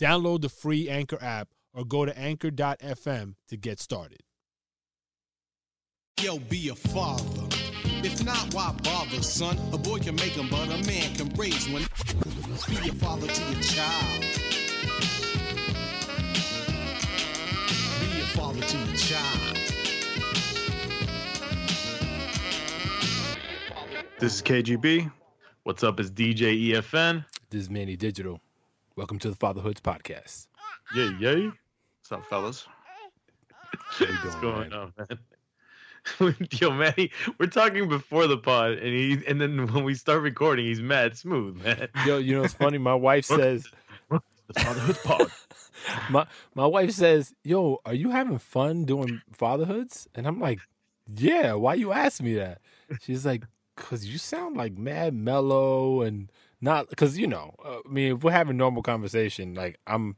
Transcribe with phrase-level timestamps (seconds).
[0.00, 4.20] Download the free Anchor app or go to anchor.fm to get started.
[6.18, 7.22] Yo, be a father.
[8.02, 9.58] If not, why bother, son?
[9.74, 11.82] A boy can make them, but a man can raise one.
[12.68, 14.20] Be a father to your child.
[18.00, 19.56] Be a father to your child.
[24.18, 25.12] This is KGB.
[25.64, 26.00] What's up?
[26.00, 27.26] It's DJ EFN.
[27.50, 28.40] This is Manny Digital.
[29.00, 30.46] Welcome to the Fatherhoods Podcast.
[30.94, 31.46] Yay, yay.
[31.46, 32.66] What's up, fellas?
[33.98, 34.72] You What's going man?
[34.74, 34.92] on,
[36.18, 36.36] man?
[36.50, 40.66] Yo, Manny, we're talking before the pod, and he, and then when we start recording,
[40.66, 41.88] he's mad smooth, man.
[42.04, 42.76] Yo, you know it's funny.
[42.76, 43.66] My wife says,
[44.10, 44.20] The
[44.58, 45.32] fatherhood pod.
[46.10, 50.60] my my wife says, "Yo, are you having fun doing fatherhoods?" And I'm like,
[51.10, 52.60] "Yeah." Why you ask me that?
[53.00, 53.44] She's like,
[53.76, 56.30] "Cause you sound like mad mellow and
[56.60, 57.54] not because you know.
[57.64, 60.16] Uh, I mean, if we're having normal conversation, like I'm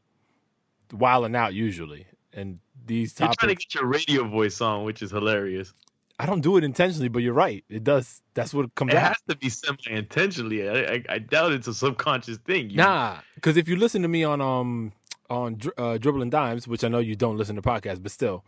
[0.93, 5.11] wilding out usually, and these You're trying to get your radio voice on, which is
[5.11, 5.73] hilarious.
[6.19, 7.65] I don't do it intentionally, but you're right.
[7.69, 8.23] It does.
[8.35, 9.09] That's what comes It out.
[9.09, 10.69] has to be semi-intentionally.
[10.69, 12.71] I, I, I doubt it's a subconscious thing.
[12.71, 14.93] You- Nah, because if you listen to me on um
[15.31, 18.45] on uh, dribbling dimes, which I know you don't listen to podcasts, but still,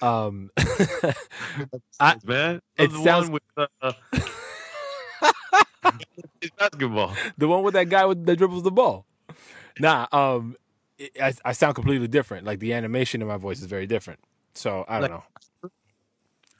[0.00, 0.50] um,
[2.00, 2.60] I- man.
[2.76, 3.92] it sounds- with uh,
[6.40, 7.14] it's basketball.
[7.38, 9.04] the one with that guy with that dribbles the ball.
[9.80, 10.56] Nah, um,
[10.98, 12.44] it, I, I sound completely different.
[12.46, 14.20] Like the animation in my voice is very different.
[14.54, 15.24] So I don't Like- know.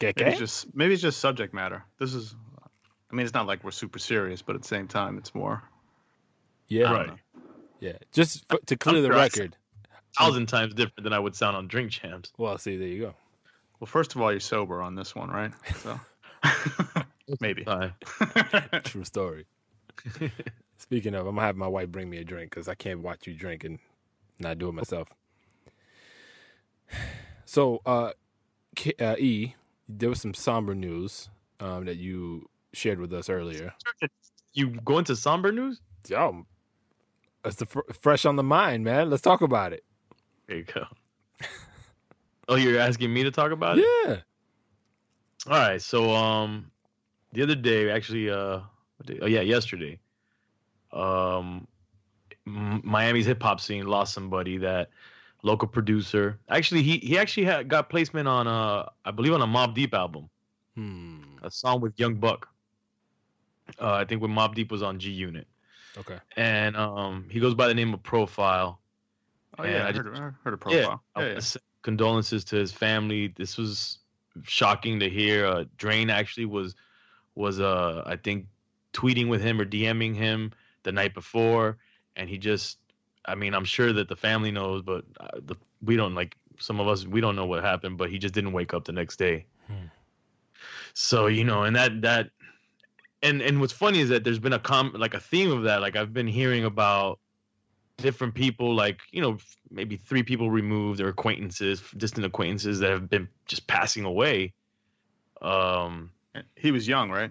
[0.01, 1.83] Maybe it's just maybe it's just subject matter.
[1.99, 2.33] This is,
[3.11, 5.61] I mean, it's not like we're super serious, but at the same time, it's more.
[6.69, 7.11] Yeah, Right.
[7.81, 7.95] yeah.
[8.13, 9.37] Just f- to clear the impressed.
[9.39, 9.57] record.
[10.17, 12.33] Thousand times different than I would sound on Drink Champs.
[12.39, 13.15] Well, see, there you go.
[13.81, 15.51] Well, first of all, you're sober on this one, right?
[15.83, 15.99] So
[17.41, 17.65] maybe.
[17.65, 17.95] Fine.
[18.85, 19.47] True story.
[20.79, 23.27] Speaking of, I'm gonna have my wife bring me a drink because I can't watch
[23.27, 23.79] you drink and
[24.39, 25.09] not do it myself.
[27.45, 28.11] So, uh,
[28.77, 29.55] K- uh, E,
[29.89, 31.31] there was some somber news
[31.61, 33.73] um, that you shared with us earlier.
[34.53, 35.81] You go into somber news?
[36.07, 36.45] Yo,
[37.45, 39.09] it's the fr- fresh on the mind, man.
[39.09, 39.83] Let's talk about it.
[40.47, 40.85] There you go.
[42.49, 43.87] oh, you're asking me to talk about it?
[44.05, 44.17] Yeah.
[45.47, 45.81] All right.
[45.81, 46.71] So, um,
[47.33, 48.61] the other day, actually, uh,
[49.05, 49.99] day- oh yeah, yesterday,
[50.93, 51.67] um,
[52.47, 54.91] Miami's hip hop scene lost somebody that
[55.43, 56.39] local producer.
[56.49, 59.95] Actually, he he actually had got placement on uh, I believe on a Mobb Deep
[59.95, 60.29] album,
[60.75, 61.19] Hmm.
[61.43, 62.49] a song with Young Buck.
[63.81, 65.47] Uh, I think when Mobb Deep was on G Unit,
[65.99, 66.19] Okay.
[66.37, 68.81] and um, he goes by the name of Profile.
[69.59, 71.03] Oh yeah, I I just- heard, I heard a profile.
[71.15, 71.41] I Yeah, yeah.
[71.83, 73.29] condolences to his family.
[73.37, 73.99] This was
[74.45, 75.45] shocking to hear.
[75.47, 76.75] Uh, Drain actually was
[77.39, 78.47] was uh I think
[78.93, 81.79] tweeting with him or DMing him the night before,
[82.17, 82.79] and he just
[83.25, 86.81] I mean I'm sure that the family knows, but uh, the we don't like some
[86.81, 89.17] of us we don't know what happened, but he just didn't wake up the next
[89.17, 89.47] day.
[89.69, 89.87] Hmm.
[90.95, 92.31] So you know, and that that
[93.23, 95.81] and and what's funny is that there's been a com like a theme of that.
[95.81, 97.21] Like I've been hearing about
[97.99, 99.39] different people, like you know,
[99.71, 104.55] maybe three people removed or acquaintances, distant acquaintances that have been just passing away.
[105.41, 106.11] Um,
[106.57, 107.31] He was young, right?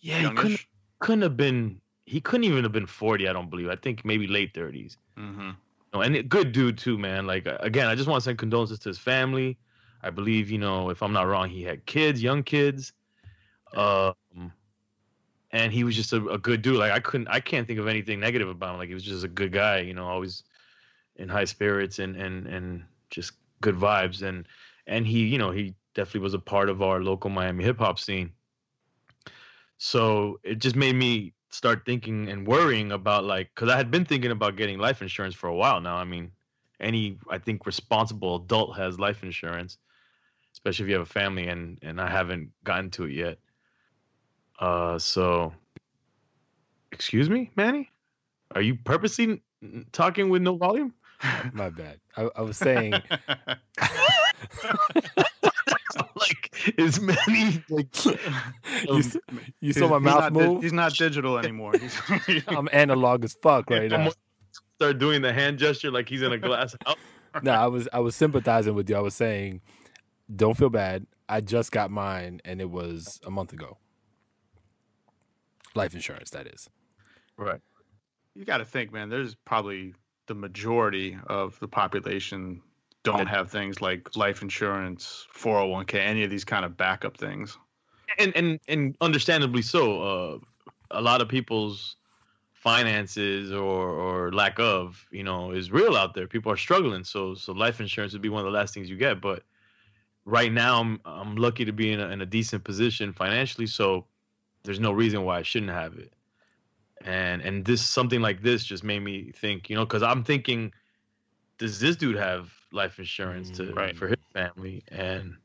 [0.00, 0.66] yeah, he couldn't
[1.00, 1.80] couldn't have been.
[2.06, 3.28] He couldn't even have been forty.
[3.28, 3.68] I don't believe.
[3.68, 4.96] I think maybe late thirties.
[5.18, 5.50] Mm-hmm.
[5.92, 7.26] No, and a good dude too, man.
[7.26, 9.58] Like uh, again, I just want to send condolences to his family.
[10.02, 12.92] I believe, you know, if I'm not wrong, he had kids, young kids.
[13.74, 14.14] Um,
[15.50, 16.76] and he was just a, a good dude.
[16.76, 18.78] Like I couldn't, I can't think of anything negative about him.
[18.78, 20.44] Like he was just a good guy, you know, always
[21.16, 24.22] in high spirits and and and just good vibes.
[24.22, 24.46] And
[24.86, 27.98] and he, you know, he definitely was a part of our local Miami hip hop
[27.98, 28.32] scene.
[29.78, 34.04] So it just made me start thinking and worrying about like, because I had been
[34.04, 35.96] thinking about getting life insurance for a while now.
[35.96, 36.32] I mean,
[36.80, 39.78] any I think responsible adult has life insurance,
[40.52, 43.38] especially if you have a family, and and I haven't gotten to it yet.
[44.58, 45.52] Uh, so,
[46.92, 47.90] excuse me, Manny,
[48.54, 49.42] are you purposely
[49.92, 50.94] talking with no volume?
[51.52, 52.00] My bad.
[52.16, 52.94] I, I was saying,
[56.28, 58.04] like, is Manny like?
[58.04, 58.18] you,
[58.90, 59.16] Um, s-
[59.60, 60.62] you saw my He's mouth not di- move.
[60.62, 61.72] he's not digital anymore.
[61.78, 62.00] He's,
[62.48, 64.10] I'm analog as fuck right now.
[64.76, 66.96] start doing the hand gesture like he's in a glass house.
[67.42, 68.96] no, I was I was sympathizing with you.
[68.96, 69.60] I was saying,
[70.34, 71.06] don't feel bad.
[71.28, 73.78] I just got mine, and it was a month ago.
[75.74, 76.70] Life insurance, that is.
[77.36, 77.60] Right.
[78.34, 79.08] You got to think, man.
[79.10, 79.94] There's probably
[80.26, 82.62] the majority of the population
[83.06, 87.56] don't have things like life insurance, 401k, any of these kind of backup things.
[88.18, 90.02] And and and understandably so.
[90.02, 90.38] Uh,
[90.90, 91.96] a lot of people's
[92.52, 96.26] finances or or lack of, you know, is real out there.
[96.26, 98.96] People are struggling, so so life insurance would be one of the last things you
[98.96, 99.20] get.
[99.20, 99.42] But
[100.24, 104.06] right now, I'm I'm lucky to be in a, in a decent position financially, so
[104.64, 106.12] there's no reason why I shouldn't have it.
[107.02, 110.72] And and this something like this just made me think, you know, because I'm thinking,
[111.58, 113.96] does this dude have life insurance to Right.
[113.96, 114.84] for his family?
[114.88, 115.36] And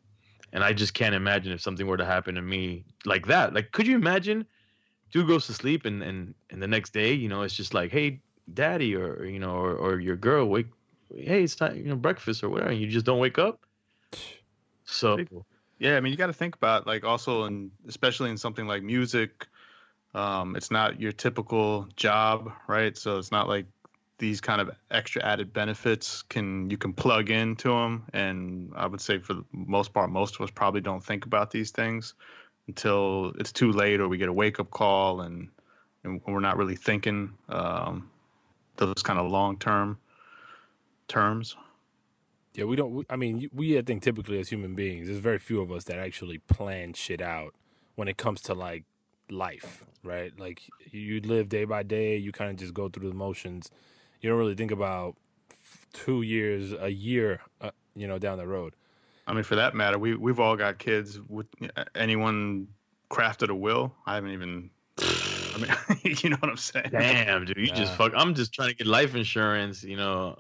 [0.54, 3.54] and I just can't imagine if something were to happen to me like that.
[3.54, 4.48] Like, could you imagine?
[5.12, 7.92] Dude goes to sleep and and and the next day, you know, it's just like,
[7.92, 8.22] hey,
[8.54, 10.68] daddy, or you know, or or your girl wake,
[11.16, 13.66] hey, it's time, you know, breakfast or whatever, and you just don't wake up.
[14.86, 15.26] So
[15.80, 18.84] Yeah, I mean, you got to think about like also, and especially in something like
[18.84, 19.48] music,
[20.14, 22.98] um, it's not your typical job, right?
[22.98, 23.68] So it's not like
[24.22, 28.06] these kind of extra added benefits can you can plug into them.
[28.14, 31.50] And I would say for the most part, most of us probably don't think about
[31.50, 32.14] these things
[32.68, 35.50] until it's too late or we get a wake up call and
[36.04, 38.10] and we're not really thinking um,
[38.78, 39.98] those kind of long term
[41.08, 41.58] terms.
[42.54, 43.06] Yeah, we don't.
[43.10, 45.98] I mean, we I think typically as human beings, there's very few of us that
[45.98, 47.56] actually plan shit out
[47.96, 48.84] when it comes to like
[49.32, 50.32] life, right?
[50.40, 52.18] Like you live day by day.
[52.18, 53.72] You kind of just go through the motions.
[54.22, 55.16] You don't really think about
[55.94, 58.76] two years, a year, uh, you know, down the road.
[59.28, 61.20] I mean, for that matter, we we've all got kids.
[61.28, 61.48] With
[61.96, 62.68] anyone
[63.10, 63.94] crafted a will?
[64.06, 64.70] I haven't even.
[65.00, 66.90] I mean, you know what I'm saying?
[66.92, 68.14] Damn, dude, you just fuck.
[68.16, 70.38] I'm just trying to get life insurance, you know.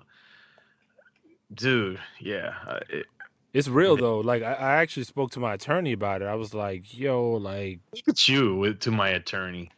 [1.53, 3.05] Dude, yeah, uh, it,
[3.53, 4.19] It's real though.
[4.19, 6.25] Like I, I actually spoke to my attorney about it.
[6.25, 9.69] I was like, "Yo, like look at you with, to my attorney.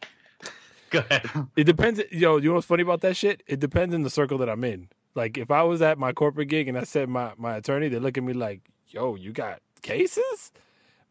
[0.94, 1.48] Go ahead.
[1.56, 3.42] it depends." Yo, you know what's funny about that shit?
[3.46, 4.88] It depends in the circle that I'm in.
[5.14, 7.98] Like if I was at my corporate gig and I said my my attorney, they
[7.98, 10.52] look at me like, "Yo, you got cases?"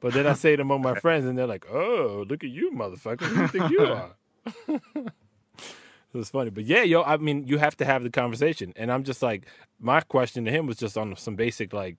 [0.02, 2.72] But then I say it among my friends, and they're like, "Oh, look at you,
[2.72, 3.22] motherfucker!
[3.22, 4.16] Who you think you are?"
[4.68, 8.92] it was funny, but yeah, yo, I mean, you have to have the conversation, and
[8.92, 9.46] I'm just like,
[9.80, 11.98] my question to him was just on some basic like,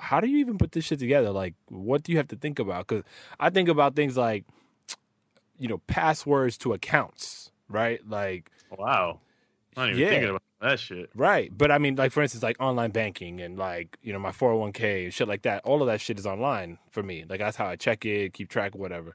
[0.00, 1.30] how do you even put this shit together?
[1.30, 2.86] Like, what do you have to think about?
[2.86, 3.04] Because
[3.38, 4.44] I think about things like,
[5.58, 8.00] you know, passwords to accounts, right?
[8.08, 9.20] Like, Wow,
[9.76, 10.08] I'm not even Yeah.
[10.10, 11.10] thinking about that shit.
[11.14, 11.50] Right.
[11.56, 15.04] But I mean, like, for instance, like online banking and like, you know, my 401k
[15.04, 17.24] and shit like that, all of that shit is online for me.
[17.28, 19.14] Like, that's how I check it, keep track, whatever.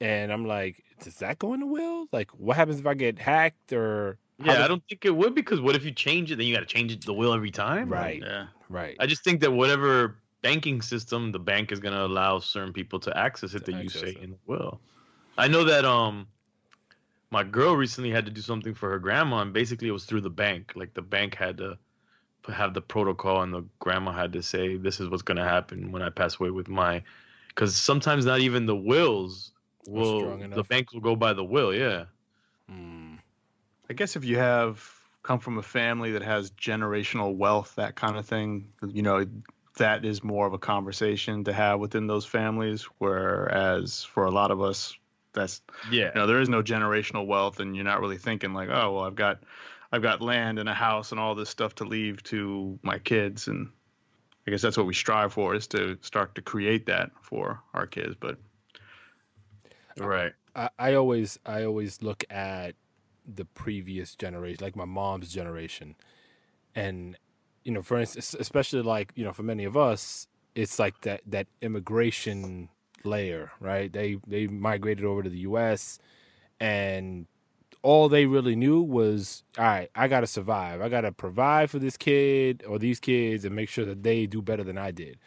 [0.00, 2.06] And I'm like, does that go in the will?
[2.12, 4.18] Like, what happens if I get hacked or.
[4.38, 6.36] Yeah, does- I don't think it would because what if you change it?
[6.36, 7.88] Then you got to change it to the will every time.
[7.88, 8.20] Right.
[8.20, 8.46] Yeah.
[8.68, 8.96] Right.
[8.98, 12.98] I just think that whatever banking system the bank is going to allow certain people
[13.00, 14.16] to access it To that you say it.
[14.18, 14.80] in the will.
[15.36, 16.28] I know that um
[17.30, 20.20] my girl recently had to do something for her grandma and basically it was through
[20.20, 20.72] the bank.
[20.76, 21.78] Like the bank had to
[22.52, 25.92] have the protocol and the grandma had to say this is what's going to happen
[25.92, 27.02] when I pass away with my
[27.54, 29.52] cuz sometimes not even the wills
[29.86, 30.68] will the enough.
[30.68, 32.04] bank will go by the will, yeah.
[32.70, 33.18] Mm,
[33.90, 34.82] I guess if you have
[35.22, 39.26] come from a family that has generational wealth, that kind of thing, you know,
[39.78, 42.84] that is more of a conversation to have within those families.
[42.98, 44.96] Whereas for a lot of us,
[45.34, 46.12] that's Yeah.
[46.14, 49.04] you know, there is no generational wealth, and you're not really thinking like, oh, well,
[49.04, 49.42] I've got,
[49.92, 53.48] I've got land and a house and all this stuff to leave to my kids,
[53.48, 53.70] and
[54.46, 57.86] I guess that's what we strive for is to start to create that for our
[57.86, 58.14] kids.
[58.18, 58.38] But
[59.98, 60.32] Right.
[60.54, 62.74] I, I always, I always look at
[63.26, 65.94] the previous generation, like my mom's generation.
[66.74, 67.16] And,
[67.64, 71.22] you know, for instance, especially like, you know, for many of us, it's like that,
[71.26, 72.68] that immigration
[73.04, 73.92] layer, right?
[73.92, 75.98] They, they migrated over to the U.S.
[76.60, 77.26] and
[77.82, 80.80] all they really knew was, all right, I got to survive.
[80.80, 84.26] I got to provide for this kid or these kids and make sure that they
[84.26, 85.18] do better than I did.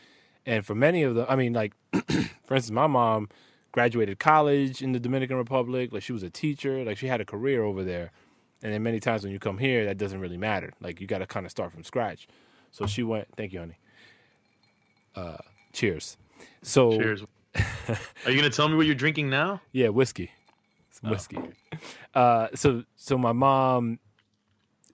[0.46, 3.30] And for many of them, I mean, like, for instance, my mom
[3.74, 5.94] graduated college in the Dominican Republic.
[5.94, 6.84] Like, she was a teacher.
[6.84, 8.12] Like, she had a career over there.
[8.64, 10.74] And then many times when you come here, that doesn't really matter.
[10.82, 12.28] Like, you got to kind of start from scratch.
[12.72, 13.78] So she went, thank you, honey.
[15.16, 15.38] Uh,
[15.74, 16.18] cheers.
[16.64, 17.24] So, Cheers.
[18.26, 19.62] Are you going to tell me what you're drinking now?
[19.72, 20.32] yeah, whiskey.
[20.92, 21.12] Some Oh.
[21.12, 21.38] whiskey.
[22.14, 24.00] Uh, so so my mom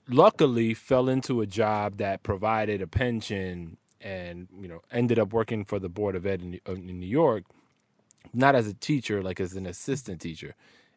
[0.09, 5.63] luckily fell into a job that provided a pension and you know ended up working
[5.63, 7.45] for the board of ed in, in New York,
[8.33, 10.55] not as a teacher, like as an assistant teacher,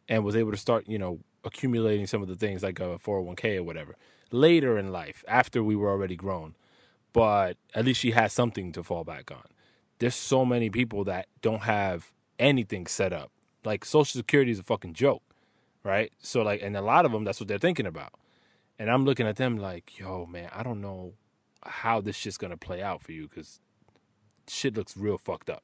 [0.09, 3.57] and was able to start you know accumulating some of the things like a 401k
[3.57, 3.95] or whatever
[4.31, 6.53] later in life after we were already grown.
[7.13, 9.45] But at least she has something to fall back on.
[9.99, 13.31] There's so many people that don't have anything set up.
[13.63, 15.23] Like Social Security is a fucking joke,
[15.83, 16.11] right?
[16.19, 18.13] So like, and a lot of them, that's what they're thinking about.
[18.79, 21.13] And I'm looking at them like, yo, man, I don't know
[21.63, 23.59] how this shit's gonna play out for you because
[24.47, 25.63] shit looks real fucked up.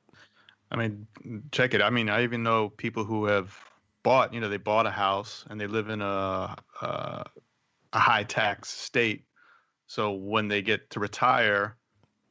[0.72, 1.08] I mean,
[1.52, 1.82] check it.
[1.82, 3.56] I mean, I even know people who have
[4.02, 7.26] bought, you know, they bought a house and they live in a a,
[7.94, 9.26] a high tax state.
[9.88, 11.78] So when they get to retire,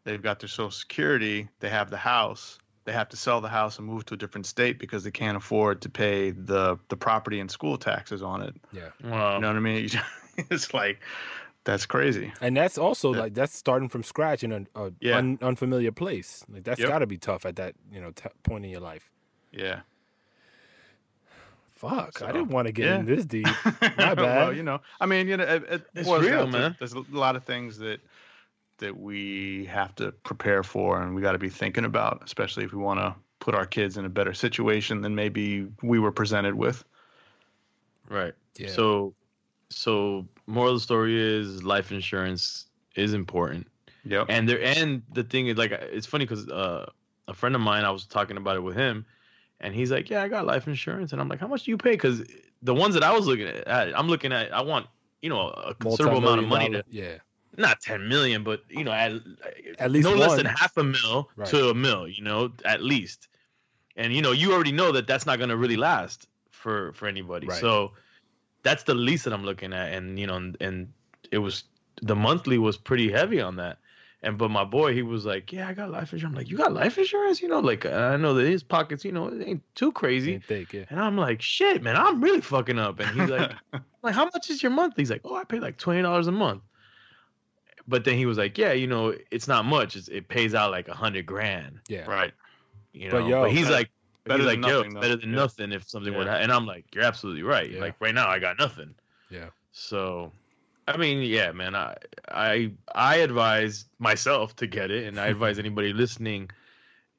[0.05, 3.79] they've got their social security, they have the house, they have to sell the house
[3.79, 7.39] and move to a different state because they can't afford to pay the the property
[7.41, 8.55] and school taxes on it.
[8.73, 8.89] Yeah.
[9.05, 9.35] Wow.
[9.37, 9.89] You know what I mean?
[10.51, 11.01] it's like
[11.65, 12.33] that's crazy.
[12.41, 13.21] And that's also Yeah.
[13.21, 15.19] like that's starting from scratch in a, a Yeah.
[15.19, 16.45] un, unfamiliar place.
[16.49, 16.89] Like that's Yep.
[16.89, 19.11] got to be tough at that you know t- point in your life.
[19.53, 19.81] Yeah.
[21.75, 22.99] Fuck, I didn't want to get yeah.
[23.01, 23.45] in this deep.
[23.99, 24.57] well, bad.
[24.57, 26.77] you know, I mean, you know, it, it It's real, down man.
[26.79, 28.01] There's a lot of things that
[28.79, 32.73] that we have to prepare for, and we got to be thinking about, especially if
[32.73, 36.55] we want to put our kids in a better situation than maybe we were presented
[36.55, 36.85] with.
[38.09, 38.35] Right.
[38.57, 38.69] Yeah.
[38.69, 39.15] So,
[39.71, 43.67] so moral of the story is life insurance is important,
[44.05, 44.27] Yep.
[44.29, 46.91] and there and the thing is like it's funny because uh,
[47.29, 49.07] a friend of mine I was talking about it with him,
[49.61, 51.77] and he's like, "Yeah, I got life insurance," and I'm like, "How much do you
[51.77, 52.23] pay?" Because
[52.63, 54.87] the ones that I was looking at, I'm looking at, I want
[55.23, 57.19] you know a considerable amount of money Multi-million to yeah.
[57.57, 59.13] Not 10 million, but you know, at,
[59.79, 61.49] At least no less than half a mil Right.
[61.49, 63.29] to a mil, you know, at least.
[63.97, 67.07] And you know, you already know that that's not going to really last for for
[67.09, 67.47] anybody.
[67.47, 67.61] Right.
[67.61, 67.93] So
[68.63, 70.93] that's the least that I'm looking at, and you know, and, and
[71.31, 71.65] it was
[72.01, 73.79] the monthly was pretty heavy on that.
[74.25, 76.57] And but my boy, he was like, "Yeah, I got life insurance." I'm like, "You
[76.57, 79.63] got life insurance?" You know, like I know that his pockets, you know, it ain't
[79.75, 80.35] too crazy.
[80.35, 80.85] Ain't thick, yeah.
[80.91, 83.53] And I'm like, "Shit, man, I'm really fucking up." And he's like,
[84.03, 84.95] like, how much is your month?
[84.97, 86.63] He's like, oh, I pay like twenty dollars a month.
[87.89, 89.97] But then he was like, yeah, you know, it's not much.
[89.97, 92.05] It's, it pays out like a hundred grand, Yeah.
[92.05, 92.33] right.
[92.93, 93.29] you But know.
[93.29, 93.91] yo, but he's better- like,
[94.25, 95.37] better he's than like, yo, nothing, it's better than Yeah.
[95.37, 96.33] nothing if something would Yeah.
[96.33, 96.43] happen.
[96.45, 97.71] And I'm like, you're absolutely right.
[97.71, 97.81] Yeah.
[97.81, 98.95] Like right now, I got nothing.
[99.31, 99.47] Yeah.
[99.73, 100.31] So,
[100.87, 101.97] I mean, yeah, man, I
[102.31, 106.51] I I advise myself to get it, and I advise anybody listening,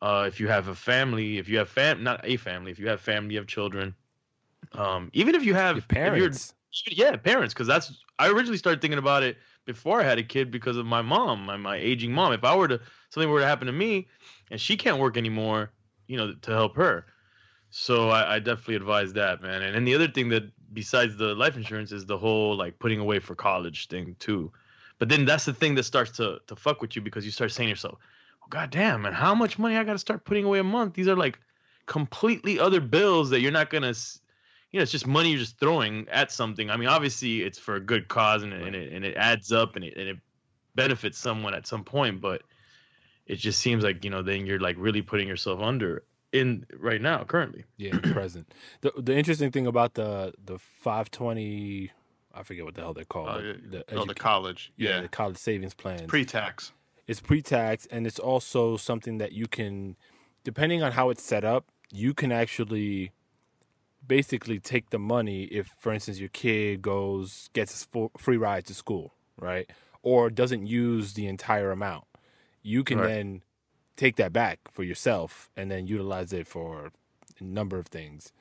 [0.01, 2.87] uh, if you have a family, if you have fam, not a family, if you
[2.87, 3.95] have family, you have children,
[4.73, 6.53] um, even if you have Your if you're- parents.
[6.87, 10.51] yeah, parents, because that's I originally started thinking about it before I had a kid
[10.51, 12.33] because of my mom, my, my aging mom.
[12.33, 12.79] If I were to
[13.09, 14.07] something were to happen to me,
[14.51, 15.71] and she can't work anymore,
[16.07, 17.05] you know, to help her.
[17.69, 19.63] So I, I definitely advise that, man.
[19.63, 20.43] And then the other thing that
[20.73, 24.51] besides the life insurance is the whole like putting away for college thing too.
[24.99, 27.51] But then that's the thing that starts to to fuck with you because you start
[27.51, 27.97] saying to yourself,
[28.43, 30.93] "Oh god damn, man, how much money I got to start putting away a month?
[30.93, 31.39] These are like
[31.85, 33.93] completely other bills that you're not gonna
[34.73, 36.69] you know, it's just money you're just throwing at something.
[36.71, 39.51] I mean, obviously it's for a good cause and, it and it and it adds
[39.51, 40.17] up and it and it
[40.75, 42.41] benefits someone at some point, but
[43.27, 47.01] it just seems like you know then you're like really putting yourself under in right
[47.01, 47.63] now currently.
[47.77, 48.51] Yeah, the present.
[48.81, 51.91] The the interesting thing about the the 520
[52.33, 53.29] I forget what the hell they're called.
[53.29, 54.73] Uh, the, the oh, the college.
[54.75, 55.01] yeah, Yeah.
[55.01, 56.07] the college savings plans.
[56.07, 56.71] Pre-tax.
[57.05, 59.95] it's pre-tax and it's also something that you can
[60.43, 63.11] depending on how it's set up you can actually
[64.07, 68.73] basically take the money if for instance your kid goes gets a free ride to
[68.73, 69.69] school right
[70.01, 72.03] or doesn't use the entire amount
[72.61, 73.07] you can Right.
[73.07, 73.41] then
[73.95, 76.91] take that back for yourself and then utilize it for
[77.39, 78.31] a number of things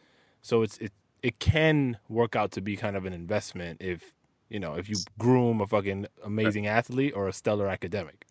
[0.40, 0.92] so it's it
[1.23, 4.12] it can work out to be kind of an investment if
[4.49, 8.26] you know if you groom a fucking amazing athlete or a stellar academic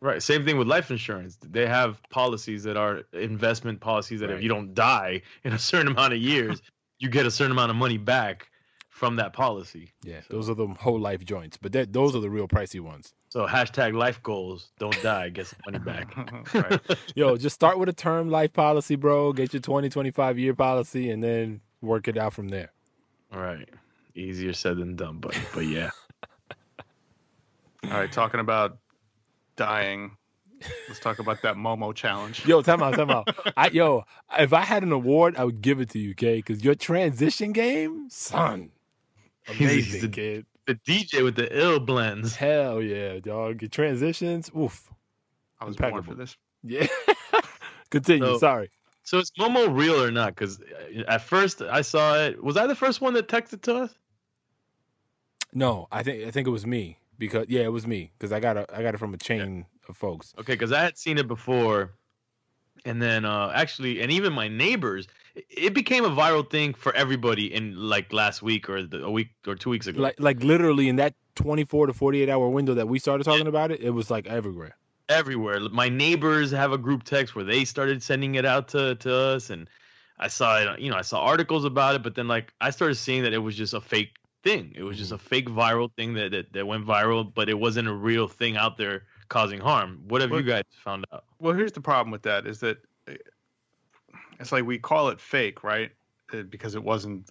[0.00, 0.22] Right.
[0.22, 1.38] Same thing with life insurance.
[1.40, 4.36] They have policies that are investment policies that Right.
[4.36, 6.60] if you don't die in a certain amount of years,
[7.04, 8.48] you get a certain amount of money back
[8.88, 9.92] from that policy.
[10.02, 13.12] Yeah, those are the whole life joints, but that those are the real pricey ones.
[13.28, 16.54] So hashtag life goals, don't die, get some money back.
[16.54, 16.80] right.
[17.14, 19.32] Yo, just start with a term life policy, bro.
[19.32, 22.72] Get your 20, 25 year policy and then work it out from there.
[23.32, 23.68] All right.
[24.14, 25.90] Easier said than done, but but yeah.
[27.84, 28.10] All right.
[28.10, 28.78] Talking about
[29.56, 30.16] dying.
[30.88, 32.44] Let's talk about that Momo challenge.
[32.46, 33.28] Yo, time out, time out.
[33.56, 34.04] I, yo,
[34.38, 36.36] if I had an award, I would give it to you, okay?
[36.36, 38.70] Because your transition game, son,
[39.48, 40.46] amazing, the- kid.
[40.66, 42.36] The DJ with the ill blends.
[42.36, 43.60] Hell yeah, dog.
[43.60, 44.88] Your transitions, oof.
[45.60, 46.36] I was born for this.
[46.62, 46.86] Yeah.
[47.90, 48.26] Continue.
[48.26, 48.70] So- Sorry.
[49.02, 50.34] So is Momo real or not?
[50.34, 52.42] Because uh, at first I saw it.
[52.42, 53.94] Was I the first one that texted to us?
[55.52, 58.40] No, I think I think it was me because yeah, it was me because I
[58.40, 60.32] got a I got it from a chain folks.
[60.38, 61.92] Okay, because I had seen it before,
[62.84, 66.94] and then uh actually and even my neighbors it- it became a viral thing for
[66.94, 70.00] everybody in like last week or the, a week or two weeks ago.
[70.00, 73.70] Like like literally in that 24 to 48 hour window that we started talking about
[73.72, 74.76] it, it was like everywhere.
[75.08, 75.60] everywhere.
[75.60, 79.50] My neighbors have a group text where they started sending it out to to us
[79.50, 79.68] and
[80.18, 82.94] i saw it you know i saw articles about it but then like i started
[82.94, 84.12] seeing that it was just a fake
[84.44, 84.72] thing.
[84.76, 87.88] It was just a fake viral thing that that, that went viral but it wasn't
[87.88, 89.02] a real thing out there
[89.34, 92.60] causing harm what have you guys found out Well, here's the problem with that is
[92.60, 93.14] that uh,
[94.40, 95.90] it's like we call it fake, right?
[96.32, 97.28] Uh, Because it wasn't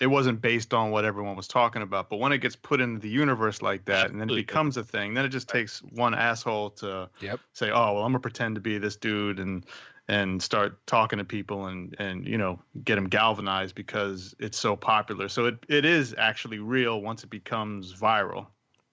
[0.00, 2.10] it wasn't based on what everyone was talking about.
[2.10, 4.84] But when it gets put into the universe like that, and then it becomes a
[4.84, 7.40] thing, then it just takes one asshole to Yep.
[7.52, 9.64] say, "Oh, well, I'm gonna pretend to be this dude," and
[10.08, 14.76] and start talking to people and and you know get them galvanized because it's so
[14.76, 15.28] popular.
[15.28, 18.48] So it, it is actually real once it becomes viral,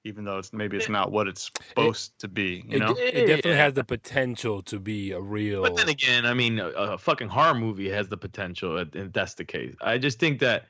[0.08, 2.64] even though it's maybe it's not what it's supposed to be.
[2.68, 2.96] You It, know.
[2.98, 3.58] it definitely Yeah.
[3.58, 5.62] has the potential to be a real.
[5.62, 9.12] But then again, I mean, a, a fucking horror movie has the potential, if if
[9.14, 9.76] that's the case.
[9.82, 10.66] I just think that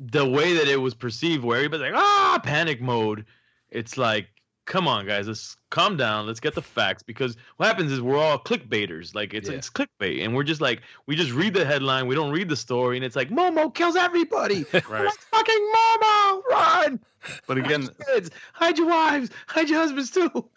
[0.00, 3.26] the way that it was perceived, where everybody's like, ah, panic mode,
[3.70, 4.28] it's like,
[4.66, 7.02] come on, guys, let's calm down, let's get the facts.
[7.02, 9.14] Because what happens is we're all clickbaiters.
[9.14, 9.56] Like, it's Yeah.
[9.56, 10.24] it's clickbait.
[10.24, 13.04] And we're just like, we just read the headline, we don't read the story, and
[13.04, 14.64] it's like, Momo kills everybody.
[14.72, 15.04] Right.
[15.06, 17.00] Like, fucking Momo, run!
[17.46, 20.48] But again, Hide your kids, hide your wives, hide your husbands too.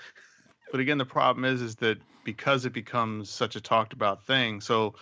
[0.71, 4.59] but again, the problem is, is that because it becomes such a talked about thing.
[4.61, 4.95] So,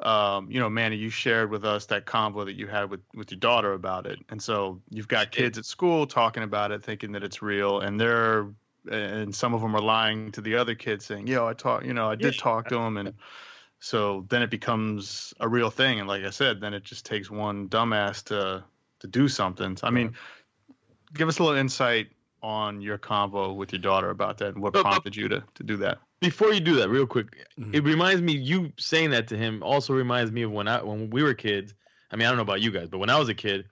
[0.00, 3.30] um, you know, Manny, you shared with us that convo that you had with with
[3.30, 7.12] your daughter about it, and so you've got kids at school talking about it, thinking
[7.12, 8.48] that it's real, and they're
[8.90, 11.92] and some of them are lying to the other kids, saying, "Yo, I talk, you
[11.92, 12.40] know, I did Yeah.
[12.40, 13.14] talk to him," and
[13.78, 17.30] so then it becomes a real thing, and like I said, then it just takes
[17.30, 18.64] one dumbass to
[19.00, 19.76] to do something.
[19.82, 20.14] I mean,
[21.14, 22.08] give us a little insight
[22.42, 25.62] on your convo with your daughter about that and what but- prompted you to, to
[25.62, 25.98] do that.
[26.20, 27.74] Before you do that, real quick, Mhm.
[27.74, 31.10] it reminds me you saying that to him also reminds me of when I when
[31.10, 31.74] we were kids.
[32.10, 33.66] I mean, I don't know about you guys, but when I was a kid,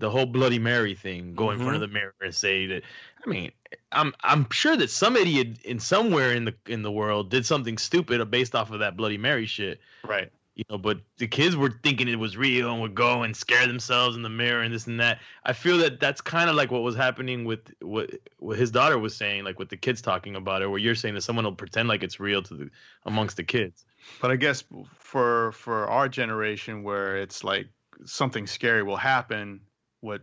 [0.00, 2.82] the whole Bloody Mary thing, go in front of the mirror and say that.
[3.24, 3.52] I mean,
[3.92, 7.78] I'm I'm sure that some idiot in somewhere in the in the world did something
[7.78, 9.80] stupid based off of that Bloody Mary shit.
[10.02, 10.32] Right.
[10.54, 13.66] You know, but the kids were thinking it was real and would go and scare
[13.66, 15.18] themselves in the mirror and this and that.
[15.44, 18.96] I feel that that's kind of like what was happening with what what his daughter
[18.96, 21.56] was saying, like with the kids talking about it, where you're saying that someone will
[21.56, 22.70] pretend like it's real to the
[23.04, 23.84] amongst the kids.
[24.22, 24.62] But I guess
[24.96, 27.66] for for our generation where it's like
[28.04, 29.60] something scary will happen,
[30.02, 30.22] what's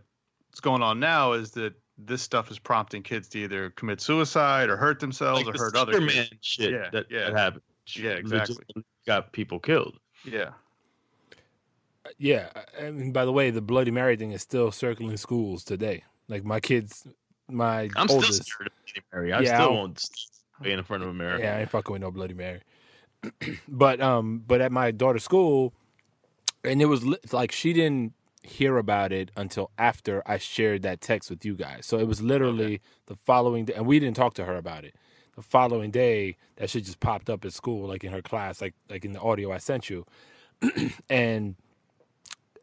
[0.62, 4.76] going on now is that this stuff is prompting kids to either commit suicide or
[4.76, 6.30] hurt themselves Like or the hurt other kids.
[6.40, 7.30] shit Yeah, that, yeah.
[7.30, 7.62] that happened.
[7.96, 8.56] Yeah, exactly.
[9.06, 9.98] Got people killed.
[10.24, 10.50] Yeah.
[12.18, 15.64] Yeah, I I mean, by the way, the Bloody Mary thing is still circling schools
[15.64, 16.04] today.
[16.28, 17.06] Like my kids,
[17.48, 18.34] my I'm oldest.
[18.34, 19.32] still scared of Bloody Mary.
[19.32, 20.04] I Yeah, still I'll- won't
[20.60, 21.38] be in front of a mirror.
[21.38, 22.60] Yeah, I ain't fucking with no Bloody Mary.
[23.68, 25.72] but um, but at my daughter's school,
[26.64, 31.30] and it was like she didn't hear about it until after I shared that text
[31.30, 31.86] with you guys.
[31.86, 34.94] So it was literally the following day, and we didn't talk to her about it.
[35.34, 38.74] The following day, that shit just popped up at school, like in her class, like
[38.90, 40.04] like in the audio I sent you,
[41.10, 41.56] and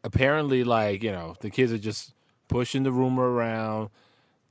[0.04, 2.14] apparently, like you know, the kids are just
[2.48, 3.90] pushing the rumor around,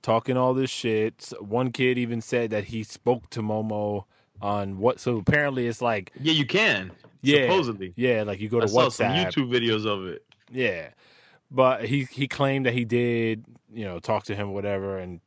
[0.01, 1.31] talking all this shit.
[1.39, 4.03] One kid even said that he spoke to Momo
[4.41, 4.99] on what.
[4.99, 6.91] So apparently, it's like Yeah, you can.
[7.21, 7.93] yeah, Supposedly.
[7.95, 10.23] yeah, like you go to I saw some YouTube videos of it.
[10.51, 10.89] yeah.
[11.51, 14.97] But he he claimed that he did, you know, talk to him, whatever.
[14.99, 15.19] And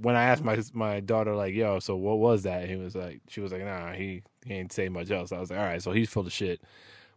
[0.00, 3.20] when I asked my my daughter, like, "Yo, so what was that?" He was like,
[3.28, 5.82] she was like, "Nah, he, he ain't say much else." I was like, "All right,
[5.82, 6.60] so he's full of shit."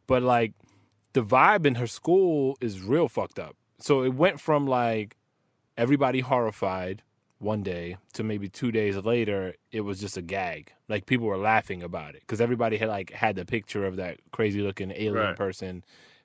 [0.07, 0.53] But like,
[1.13, 3.55] the vibe in her school is real fucked up.
[3.79, 5.17] So it went from like
[5.77, 7.01] everybody horrified
[7.39, 10.71] one day to maybe two days later, it was just a gag.
[10.87, 14.19] Like people were laughing about it because everybody had like had the picture of that
[14.31, 15.35] crazy looking alien Right.
[15.35, 15.83] person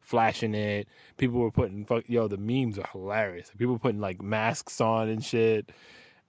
[0.09, 0.89] flashing it.
[1.19, 3.51] People were putting fuck yo, the memes are hilarious.
[3.59, 5.71] People were putting like masks on and shit.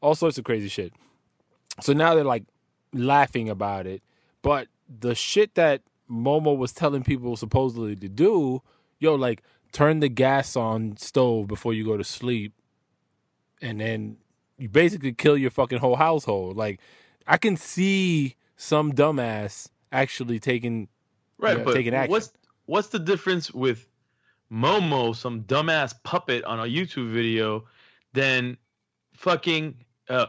[0.01, 0.93] All sorts of crazy shit.
[1.81, 2.43] So now they're like
[2.93, 4.03] laughing about it.
[4.41, 8.61] But the shit that Momo was telling people supposedly to do,
[8.99, 12.53] yo, like turn the gas on stove before you go to sleep
[13.61, 14.17] and then
[14.57, 16.57] you basically kill your fucking whole household.
[16.57, 16.79] Like
[17.27, 20.89] I can see some dumbass actually taking
[21.37, 22.11] Right, Yeah, but taking action.
[22.11, 22.33] what's
[22.69, 23.87] what's the difference with
[24.51, 27.65] Momo, some dumbass puppet on a YouTube video,
[28.13, 28.57] than
[29.13, 29.75] fucking
[30.07, 30.27] uh,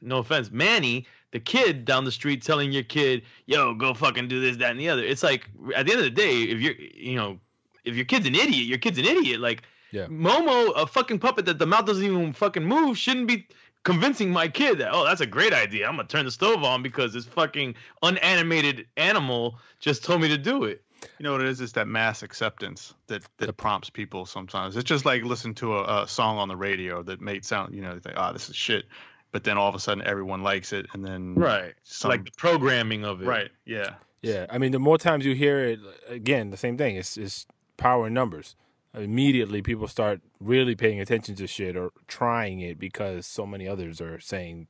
[0.00, 4.40] no offense, Manny, the kid down the street telling your kid, "Yo, go fucking do
[4.40, 6.74] this, that, and the other." It's like at the end of the day, if you're,
[6.74, 7.38] you know,
[7.84, 9.40] if your kid's an idiot, your kid's an idiot.
[9.40, 10.06] Like Yeah.
[10.06, 13.46] Momo, a fucking puppet that the mouth doesn't even fucking move, shouldn't be
[13.84, 15.86] convincing my kid that oh that's a great idea.
[15.86, 20.38] I'm gonna turn the stove on because this fucking unanimated animal just told me to
[20.38, 20.82] do it.
[21.18, 21.60] You know what it is?
[21.60, 24.76] It's that mass acceptance that that prompts people sometimes.
[24.76, 27.82] It's just like listen to a, a song on the radio that may sound, you
[27.82, 28.84] know, they think, oh, this is shit.
[29.32, 31.74] But then all of a sudden everyone likes it and then Right.
[31.82, 33.26] some, like the programming of it.
[33.26, 33.50] right.
[33.64, 33.94] Yeah.
[34.22, 36.96] Yeah, I mean, the more times you hear it, again, the same thing.
[36.96, 38.56] It's it's power in numbers.
[38.94, 44.00] Immediately, people start really paying attention to shit or trying it because so many others
[44.00, 44.68] are saying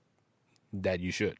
[0.73, 1.37] that you should.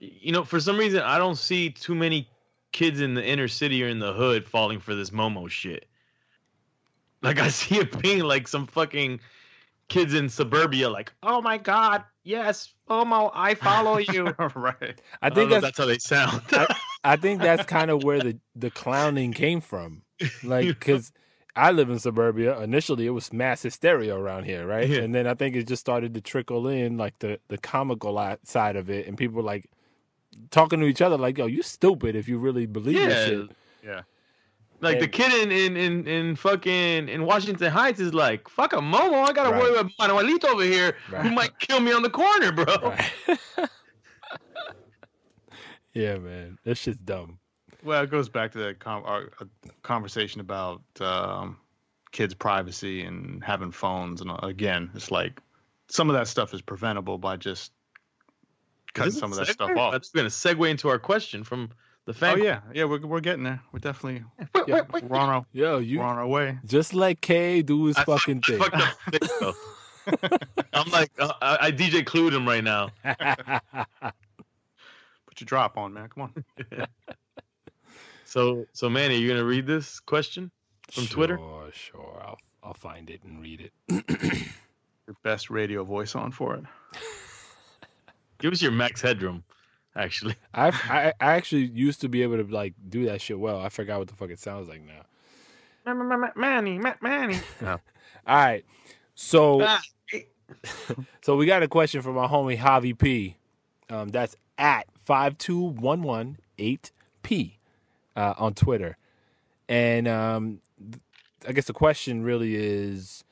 [0.00, 2.28] You know, for some reason I don't see too many
[2.74, 5.86] kids in the inner city or in the hood falling for this Momo shit.
[7.22, 9.20] Like I see it being like some fucking
[9.88, 15.00] kids in suburbia like, "Oh my god, yes, Momo, I follow you." right.
[15.22, 16.42] I I think know that's, that's how they sound.
[17.02, 20.02] I think that's kind of where the the clowning came from.
[20.42, 21.12] Like, because
[21.56, 22.60] I live in suburbia.
[22.60, 24.88] Initially, it was mass hysteria around here, right?
[24.88, 25.00] Yeah.
[25.00, 28.76] And then I think it just started to trickle in, like the the comical side
[28.76, 29.70] of it, and people were like
[30.50, 33.26] talking to each other, like, "Yo, you stupid if you really believe this Yeah.
[33.26, 33.50] shit."
[33.84, 34.00] Yeah.
[34.80, 38.76] Like the kid in, in in in fucking in Washington Heights is like, fuck a
[38.76, 39.62] Momo, I gotta Right.
[39.62, 42.64] worry about Manuelito over here who might kill me on the corner, bro.
[42.82, 43.10] Right.
[45.94, 47.38] yeah, man, that shit's dumb.
[47.82, 49.44] Well, it goes back to that com- our, uh,
[49.82, 51.56] conversation about um,
[52.12, 54.20] kids' privacy and having phones.
[54.20, 55.40] And uh, again, it's like
[55.88, 57.72] some of that stuff is preventable by just
[58.94, 59.92] cutting Is this some of a that stuff off.
[59.92, 61.70] That's gonna segue into our question from
[62.06, 62.42] the family.
[62.42, 63.60] Oh yeah, yeah, we're we're getting there.
[63.72, 64.24] We're definitely
[64.66, 64.82] Yeah.
[64.90, 66.58] we're on our Yo, you we're on our way.
[66.64, 68.58] just let K do his I fucking I thing.
[68.58, 69.54] fucked up the mix, though.
[70.74, 72.90] I'm like, uh, I, I DJ clued him right now.
[75.26, 76.08] Put your drop on, man.
[76.08, 76.86] Come on.
[78.26, 80.50] So, so Manny, you gonna read this question
[80.90, 81.36] from Twitter?
[81.38, 82.22] Sure, sure.
[82.24, 83.72] I'll I'll find it and read it.
[85.06, 86.64] Your best radio voice on for it.
[88.44, 89.42] Give us your max headroom,
[89.96, 90.34] actually.
[90.54, 93.58] I've, I I actually used to be able to like do that shit well.
[93.58, 95.00] I forgot what the fuck it sounds like now.
[96.36, 97.38] Manny, Manny.
[97.66, 97.80] All
[98.26, 98.62] right,
[99.14, 99.66] so
[101.22, 103.38] so we got a question from our homie Javi P.
[103.88, 107.56] Um, that's at five two one one eight P
[108.14, 108.98] uh, on Twitter,
[109.70, 111.00] and um, th-
[111.48, 113.23] I guess the question really is,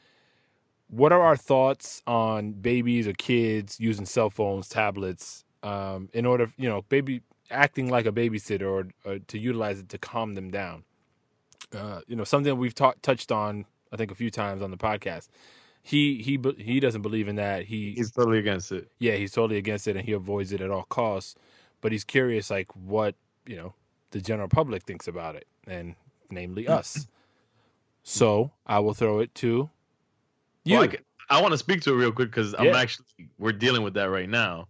[0.92, 6.52] what are our thoughts on babies or kids using cell phones, tablets, um, in order,
[6.58, 10.50] you know, baby acting like a babysitter or, or to utilize it to calm them
[10.50, 10.84] down?
[11.74, 14.76] Uh, you know, something we've ta- touched on, I think, a few times on the
[14.76, 15.28] podcast.
[15.82, 17.64] He he he doesn't believe in that.
[17.64, 18.88] He He's totally against it.
[18.98, 21.34] yeah, he's totally against it and he avoids it at all costs.
[21.80, 23.14] But he's curious, like what
[23.46, 23.72] you know
[24.10, 25.96] the general public thinks about it, and
[26.30, 27.08] namely us.
[28.02, 29.70] So I will throw it to
[30.64, 30.78] you.
[30.78, 30.88] Well,
[31.30, 33.06] I, I want to speak to it real quick because I'm actually
[33.38, 34.68] we're dealing with that right now.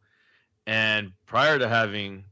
[0.67, 2.25] And prior to having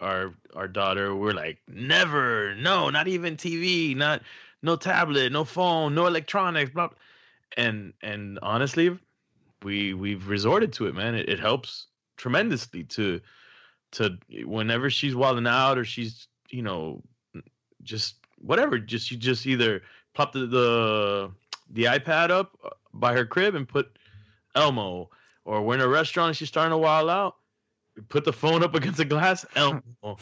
[0.00, 4.22] our our daughter, we're like, never, no, not even TV, not
[4.62, 6.88] no tablet, no phone, no electronics, blah.
[6.88, 6.96] blah.
[7.56, 8.98] And and honestly,
[9.62, 11.14] we we've resorted to it, man.
[11.14, 11.86] It, it helps
[12.16, 13.20] tremendously to
[13.92, 17.02] to whenever she's wilding out or she's you know
[17.82, 19.82] just whatever, just you just either
[20.14, 21.30] plop the the,
[21.70, 22.56] the iPad up
[22.92, 23.98] by her crib and put
[24.54, 25.10] Elmo,
[25.44, 27.36] or we're in a restaurant and she's starting to wild out,
[28.08, 30.18] put the phone up against a glass, Elmo.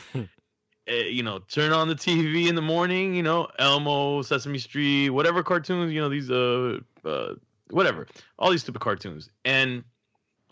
[0.86, 5.10] Eh, you know, turn on the TV in the morning, you know, Elmo, Sesame Street,
[5.10, 7.34] whatever cartoons, you know, these uh, uh
[7.70, 8.06] whatever,
[8.38, 9.28] all these stupid cartoons.
[9.44, 9.84] And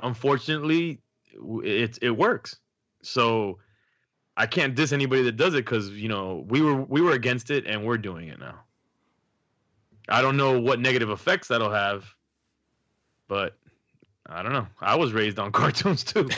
[0.01, 1.01] unfortunately,
[1.65, 2.57] it it works.
[3.03, 3.59] So
[4.37, 7.51] I can't diss anybody that does it because you know we were we were against
[7.51, 8.61] it and we're doing it now.
[10.09, 12.07] I don't know what negative effects that'll have,
[13.29, 13.57] but
[14.27, 14.67] I don't know.
[14.81, 16.29] I was raised on cartoons too.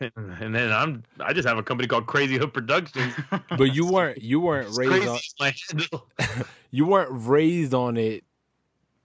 [0.00, 3.14] and then I'm I just have a company called Crazy Hood Productions.
[3.56, 8.24] but you weren't you weren't It's raised on my—you weren't raised on it.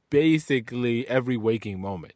[0.09, 2.13] Basically, every waking moment,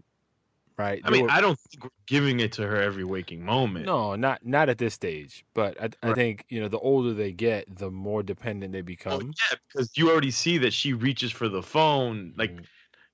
[0.81, 1.01] right?
[1.05, 3.85] I mean, were- I don't think we're giving it to her every waking moment.
[3.85, 5.45] no, not not at this stage.
[5.53, 8.85] But I, I think you know the older they get, the more dependent they Well,
[8.85, 9.33] become.
[9.51, 12.33] yeah, because you already see that she reaches for the phone.
[12.37, 12.65] Like Mm.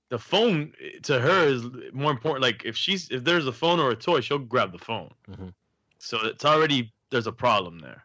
[0.09, 2.41] the phone eh, to her is more important.
[2.41, 5.11] Like if she's if there's a phone or a toy, she'll grab the phone.
[5.29, 5.53] Mhm.
[5.99, 8.03] So it's already there's a problem there.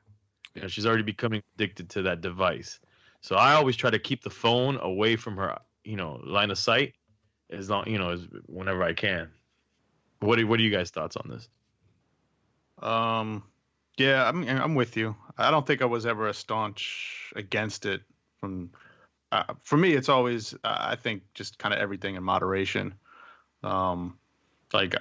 [0.55, 2.79] You know, she's already becoming addicted to that device.
[3.23, 6.59] So I always try to keep the phone away from her, you know, line of
[6.59, 6.95] sight
[7.51, 9.31] as long, you know, as whenever I can.
[10.23, 11.49] What are, what are you guys' thoughts on this?
[12.81, 13.43] Um,
[13.99, 15.17] yeah, I'm I'm with you.
[15.37, 18.03] I don't think I was ever a staunch against it.
[18.41, 18.71] From
[19.31, 22.95] uh, for me, it's always uh, I think just kind of everything in moderation.
[23.63, 24.19] Um,
[24.73, 24.97] like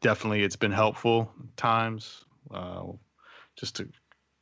[0.00, 2.84] definitely it's been helpful times uh,
[3.56, 3.88] just to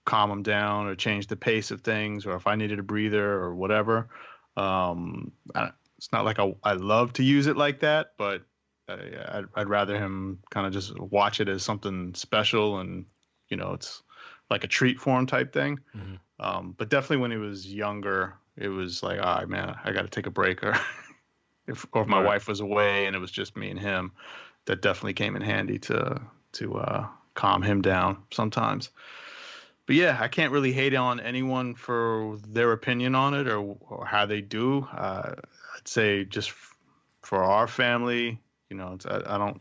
[0.04, 3.32] calm them down or change the pace of things or if I needed a breather
[3.32, 4.09] or whatever.
[4.56, 8.42] Um, I, it's not like I, I love to use it like that, but
[8.88, 13.07] I, I'd, I'd rather him kind of just watch it as something special and,
[13.49, 14.03] you know, it's
[14.51, 15.81] like a treat for him type thing.
[15.94, 16.20] Mhm.
[16.40, 20.03] Um, but definitely when he was younger, it was like, all right, man, I got
[20.03, 20.62] to take a break.
[20.62, 20.75] Or
[21.66, 22.27] if, or if my Right.
[22.27, 24.12] wife was away and it was just me and him,
[24.66, 26.20] that definitely came in handy to
[26.53, 28.90] to uh, calm him down sometimes.
[29.87, 34.05] But yeah, I can't really hate on anyone for their opinion on it or, or
[34.07, 34.83] how they do.
[34.85, 35.35] Uh,
[35.77, 36.77] I'd say just f-
[37.22, 39.61] for our family, you know, it's, I, I don't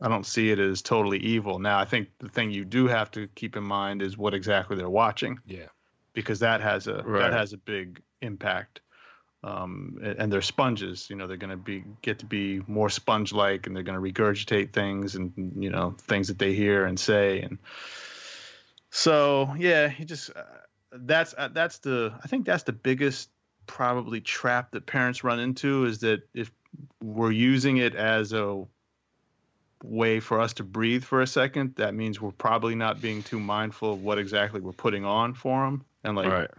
[0.00, 1.58] I don't see it as totally evil.
[1.60, 4.76] Now, I think the thing you do have to keep in mind is what exactly
[4.76, 5.66] they're watching Yeah.
[6.12, 7.20] because that has a Right.
[7.20, 8.80] that has a big impact.
[9.44, 13.66] Um, and they're sponges, you know, they're going to be get to be more sponge-like,
[13.66, 17.40] and they're going to regurgitate things and you know things that they hear and say,
[17.40, 17.58] and
[18.90, 20.42] so yeah, he just uh,
[20.92, 23.30] that's uh, that's the I think that's the biggest
[23.66, 26.52] probably trap that parents run into is that if
[27.02, 28.64] we're using it as a
[29.82, 33.40] way for us to breathe for a second, that means we're probably not being too
[33.40, 36.50] mindful of what exactly we're putting on for them and like right.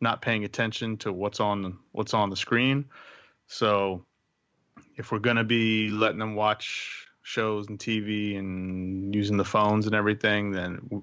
[0.00, 2.84] not paying attention to what's on what's on the screen.
[3.46, 4.04] So
[4.96, 9.94] if we're gonna be letting them watch shows and TV and using the phones and
[9.94, 11.02] everything, then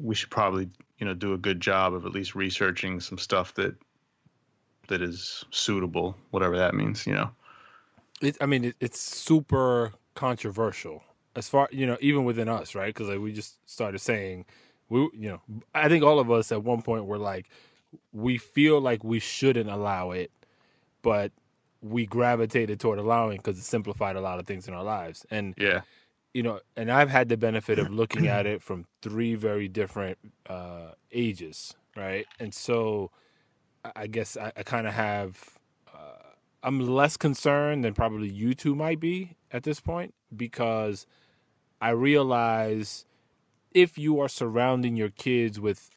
[0.00, 3.54] we should probably you know do a good job of at least researching some stuff
[3.54, 3.74] that
[4.88, 7.06] that is suitable, whatever that means.
[7.06, 7.30] You know.
[8.20, 11.02] It, I mean, it, it's super controversial
[11.36, 12.92] as far you know, even within us, right?
[12.92, 14.46] Because like we just started saying,
[14.88, 15.40] we, you know,
[15.74, 17.50] I think all of us at one point were like,
[18.12, 20.32] we feel like we shouldn't allow it,
[21.02, 21.30] but
[21.82, 25.26] we gravitated toward allowing because it simplified a lot of things in our lives.
[25.30, 25.82] And Yeah.
[26.32, 30.18] you know, and I've had the benefit of looking at it from three very different
[30.48, 32.26] uh, ages, right?
[32.40, 33.10] And so,
[33.94, 35.58] I- guess I, I kind of have,
[35.92, 41.06] uh, I'm less concerned than probably you two might be at this point because
[41.80, 43.04] I realize
[43.72, 45.90] if you are surrounding your kids with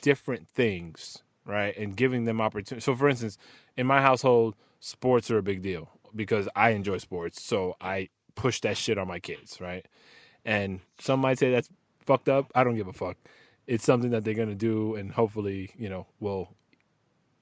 [0.00, 2.82] different things, right, and giving them opportunity.
[2.84, 3.38] So, for instance,
[3.76, 8.60] in my household, sports are a big deal because I enjoy sports, so I push
[8.60, 9.84] that shit on my kids, right?
[10.44, 11.68] And some might say that's
[12.06, 12.50] fucked up.
[12.54, 13.16] I don't give a fuck.
[13.66, 16.54] It's something that they're gonna do, and hopefully, you know, will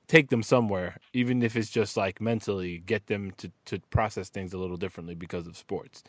[0.09, 4.53] take them somewhere, even if it's just like mentally get them to to process things
[4.53, 6.03] a little differently because of sports.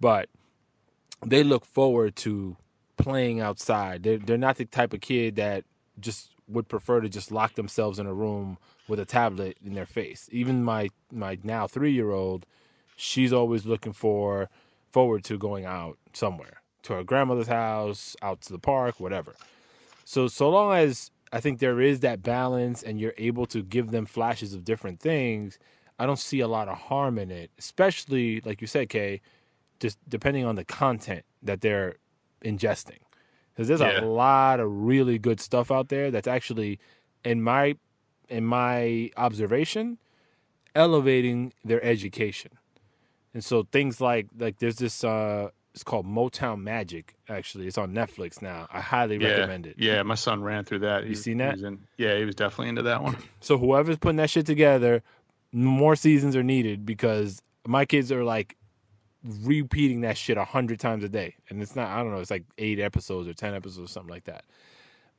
[0.00, 0.28] But
[1.24, 2.56] they look forward to
[2.96, 4.02] playing outside.
[4.02, 5.64] They're they're not the type of kid that
[5.98, 9.86] just would prefer to just lock themselves in a room with a tablet in their
[9.86, 10.28] face.
[10.32, 12.46] Even my my now three year old,
[12.96, 14.48] she's always looking for
[14.90, 19.34] forward to going out somewhere to her grandmother's house, out to the park, whatever.
[20.04, 23.90] So so long as I think there is that balance and you're able to give
[23.90, 25.58] them flashes of different things,
[25.98, 27.50] I don't see a lot of harm in it.
[27.58, 29.20] Especially like you said, Kay,
[29.80, 31.96] just depending on the content that they're
[32.44, 32.98] ingesting.
[33.52, 34.00] Because there's Yeah.
[34.00, 36.78] a lot of really good stuff out there that's actually
[37.24, 37.76] in my
[38.28, 39.98] in my observation,
[40.74, 42.52] elevating their education.
[43.32, 47.66] And so things like like there's this uh it's called Motown Magic actually.
[47.68, 48.66] It's on Netflix now.
[48.72, 49.28] I highly Yeah.
[49.28, 49.76] recommend it.
[49.78, 50.02] Yeah.
[50.02, 51.02] My son ran through that.
[51.04, 51.52] You He- seen that?
[51.52, 53.16] was in- yeah, he was definitely into that one.
[53.40, 55.02] So whoever's putting that shit together,
[55.52, 58.56] more seasons are needed because my kids are like
[59.44, 61.88] repeating that shit a hundred times a day, and it's not.
[61.88, 62.20] I don't know.
[62.20, 64.44] It's like eight episodes or ten episodes, or something like that.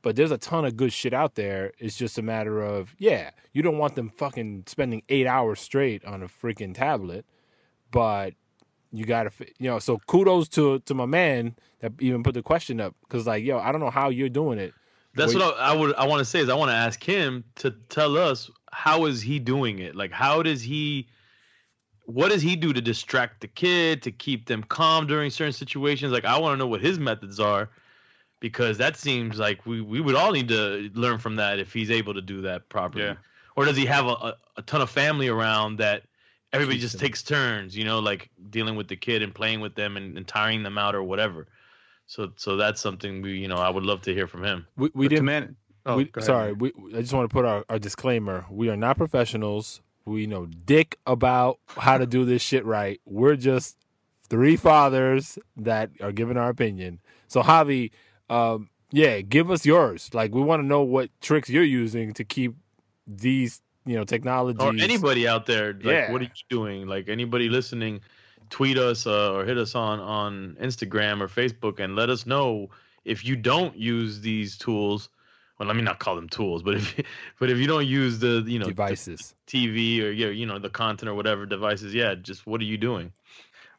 [0.02, 1.72] But there's a ton of good shit out there.
[1.78, 6.04] It's just a matter of yeah, you don't want them fucking spending eight hours straight
[6.04, 7.26] on a freaking tablet,
[7.90, 8.34] but
[8.92, 9.78] you gotta, you know.
[9.78, 13.58] So kudos to to my man that even put the question up because like yo,
[13.58, 14.72] I don't know how you're doing it.
[15.14, 15.42] That's Wait.
[15.42, 17.70] what I, I would I want to say is I want to ask him to
[17.88, 19.94] tell us how is he doing it?
[19.94, 21.08] Like how does he
[22.04, 26.12] what does he do to distract the kid to keep them calm during certain situations?
[26.12, 27.68] Like I want to know what his methods are
[28.40, 31.90] because that seems like we we would all need to learn from that if he's
[31.90, 33.04] able to do that properly.
[33.04, 33.14] Yeah.
[33.56, 36.04] Or does he have a, a, a ton of family around that
[36.52, 39.96] everybody just takes turns, you know, like dealing with the kid and playing with them
[39.96, 41.46] and, and tiring them out or whatever.
[42.06, 44.66] So so that's something we you know I would love to hear from him.
[44.76, 45.24] We we But didn't.
[45.26, 45.56] man-
[45.86, 48.46] oh, we, sorry, we, I just want to put our, our disclaimer.
[48.50, 49.80] We are not professionals.
[50.06, 52.98] We know dick about how to do this shit right.
[53.04, 53.76] We're just
[54.30, 57.00] three fathers that are giving our opinion.
[57.28, 57.90] So Javi,
[58.30, 60.08] um, yeah, give us yours.
[60.14, 62.54] Like we want to know what tricks you're using to keep
[63.06, 66.12] these, you know, technology or anybody out there like Yeah.
[66.12, 68.00] what are you doing like anybody listening
[68.50, 72.68] tweet us uh, or hit us on on Instagram or Facebook and let us know
[73.04, 75.08] if you don't use these tools.
[75.58, 76.86] Well, let me not call them tools, but if
[77.40, 79.34] but if you don't use the you know Devices.
[79.46, 82.76] TV or yeah, you know the content or whatever devices, yeah, just what are you
[82.76, 83.12] doing?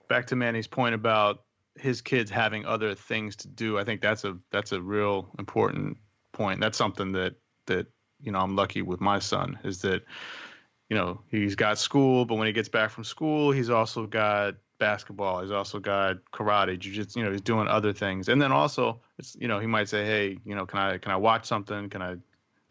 [0.10, 1.44] back to Manny's point about
[1.78, 3.78] his kids having other things to do.
[3.78, 5.98] I think that's a that's a real important
[6.34, 6.60] point.
[6.60, 7.36] That's something that
[7.68, 7.88] that
[8.22, 10.04] you know I'm lucky with my son is that
[10.90, 14.56] you know he's got school, but when he gets back from school, he's also got
[14.80, 15.42] basketball.
[15.42, 17.18] He's also got karate, jujitsu.
[17.18, 20.06] You know, he's doing other things, and then also it's you know he might say,
[20.06, 21.90] hey, you know, can I can I watch something?
[21.90, 22.16] Can I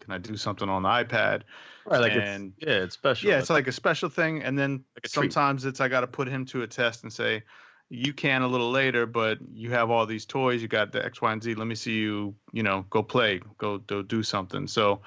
[0.00, 1.42] can I do something on the iPad?
[1.84, 3.30] Right, like And- it's, yeah, it's special.
[3.30, 5.32] Yeah, it's like a special thing, and then Like a treat.
[5.32, 7.42] sometimes it's I got to put him to a test and say,
[7.90, 11.22] you can a little later, but you have all these toys, you got the X,
[11.22, 11.54] Y, and Z.
[11.54, 14.66] Let me see you, you know, go play, go go do something.
[14.66, 15.00] So,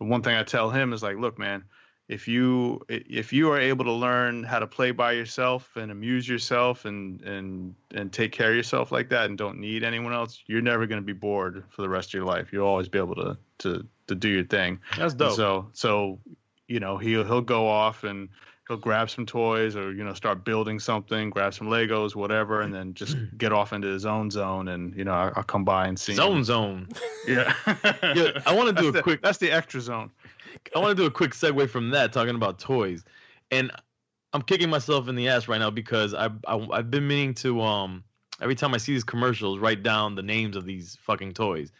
[0.00, 1.64] the one thing I tell him is like, look, man,
[2.08, 6.28] if you if you are able to learn how to play by yourself and amuse
[6.28, 10.42] yourself and and and take care of yourself like that and don't need anyone else,
[10.46, 12.52] you're never going to be bored for the rest of your life.
[12.52, 14.80] You'll always be able to to to do your thing.
[14.96, 15.36] that's And dope.
[15.36, 16.18] So so
[16.66, 18.30] you know he'll he'll go off and
[18.70, 22.72] he'll grab some toys or you know start building something, grab some Legos, whatever, and
[22.72, 24.68] then just get off into his own zone.
[24.68, 26.44] And you know I, I'll come by and see zone him.
[26.44, 26.88] zone.
[27.28, 27.52] Yeah.
[28.14, 30.10] Yeah, I want to do a the, quick That's the extra zone.
[30.74, 33.04] I want to do a quick segue from that, talking about toys,
[33.50, 33.70] and
[34.32, 37.60] I'm kicking myself in the ass right now because I, I I've been meaning to
[37.60, 38.04] um
[38.40, 41.72] every time I see these commercials write down the names of these fucking toys.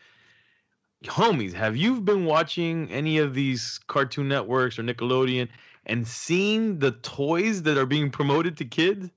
[1.04, 5.48] Homies, have you been watching any of these Cartoon Networks or Nickelodeon
[5.86, 9.10] and seen the toys that are being promoted to kids?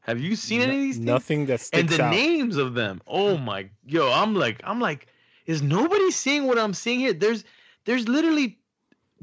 [0.00, 1.06] Have you seen any of these things?
[1.06, 2.10] Nothing that and the out.
[2.10, 3.00] names of them.
[3.06, 5.06] Oh my, yo, I'm like, I'm like,
[5.46, 7.14] is nobody seeing what I'm seeing here?
[7.14, 7.44] There's,
[7.86, 8.58] there's literally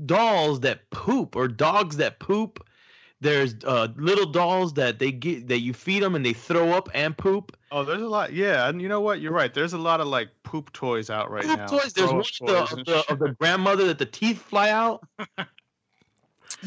[0.04, 2.65] dolls that poop or dogs that poop.
[3.19, 6.89] There's uh, little dolls that they get that you feed them and they throw up
[6.95, 7.56] and poop.
[7.71, 8.34] Oh, there's a lot.
[8.34, 9.21] Yeah, and you know what?
[9.21, 9.54] You're right.
[9.54, 11.67] There's a lot of like poop toys out right poop now.
[11.67, 11.93] toys.
[11.93, 15.08] There's Throw one of the, of the, of the grandmother that the teeth fly out.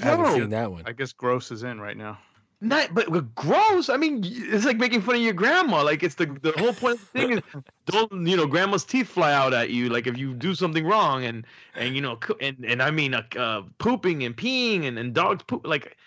[0.02, 0.82] I haven't seen that one.
[0.86, 2.18] I guess gross is in right now.
[2.60, 3.90] Not, but, but gross.
[3.90, 5.82] I mean, it's like making fun of your grandma.
[5.82, 7.40] Like it's the the whole point of the thing is
[7.86, 11.24] don't you know grandma's teeth fly out at you like if you do something wrong
[11.24, 15.12] and and you know and and I mean uh, uh pooping and peeing and and
[15.12, 15.98] dogs poop like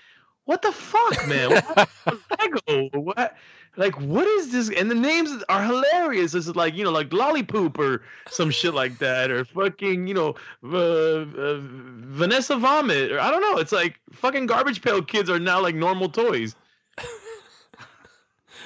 [0.47, 1.51] what the fuck man?
[1.51, 1.89] What
[2.39, 2.89] Lego?
[2.99, 3.35] What?
[3.75, 4.71] Like what is this?
[4.71, 6.33] And the names are hilarious.
[6.33, 10.35] It's like you know like lollipoop or some shit like that or fucking you know
[10.63, 13.57] uh, uh, Vanessa vomit or I don't know.
[13.57, 16.55] It's like fucking garbage pail kids are now like normal toys.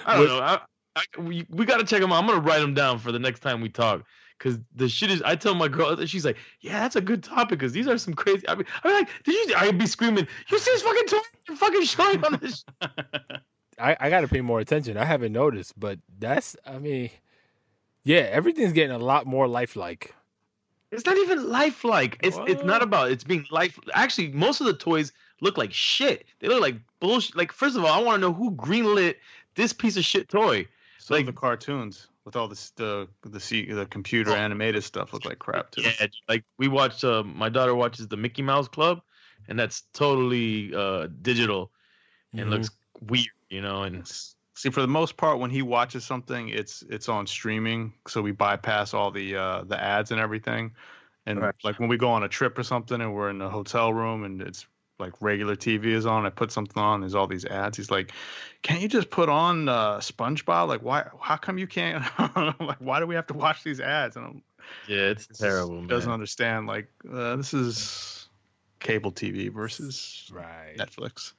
[0.06, 0.40] I don't With- know.
[0.40, 0.60] I,
[0.96, 2.22] I, we, we got to check them out.
[2.22, 4.06] I'm gonna write them down for the next time we talk
[4.42, 7.60] because the shit is I tell my girl she's like yeah that's a good topic
[7.60, 10.60] because these are some crazy I mean I'm like did you I'd be screaming you
[10.60, 12.66] see this fucking toy fucking showing on this
[13.82, 14.96] I, I got to pay more attention.
[14.98, 17.10] I haven't noticed, but that's, I mean,
[18.04, 20.14] yeah, everything's getting a lot more lifelike.
[20.92, 22.18] It's not even lifelike.
[22.22, 23.80] It's it's not about it's being life.
[23.94, 26.26] Actually, most of the toys look like shit.
[26.40, 27.38] They look like bullshit.
[27.38, 29.16] Like first of all, I want to know who greenlit
[29.56, 30.68] this piece of shit toy.
[31.00, 34.36] So Like- the cartoons with all this the the C, the computer Oh.
[34.36, 35.82] animated stuff look like crap too.
[35.82, 37.04] Yeah, like we watched.
[37.04, 39.02] Uh, my daughter watches the Mickey Mouse Club,
[39.48, 41.72] and that's totally uh, digital
[42.34, 42.50] and Mhm.
[42.52, 42.70] looks
[43.02, 43.84] weird, you know.
[43.84, 44.08] And
[44.54, 48.32] See, for the most part, when he watches something, it's it's on streaming, so we
[48.32, 50.76] bypass all the uh, the ads and everything.
[51.26, 51.56] And Right.
[51.64, 54.24] like when we go on a trip or something, and we're in a hotel room,
[54.24, 54.68] and it's
[55.02, 57.76] like regular TV is on, I put something on, there's all these ads.
[57.76, 58.14] He's like,
[58.62, 60.70] "Can't you just put on uh, SpongeBob?
[60.70, 61.08] Like, why?
[61.20, 62.04] How come you can't?
[62.60, 64.44] Like, why do we have to watch these ads?" And I'm,
[64.88, 65.88] yeah, it's terrible, man.
[65.88, 68.30] Doesn't understand like uh, this is
[68.80, 70.76] cable TV versus Right.
[70.78, 71.34] Netflix.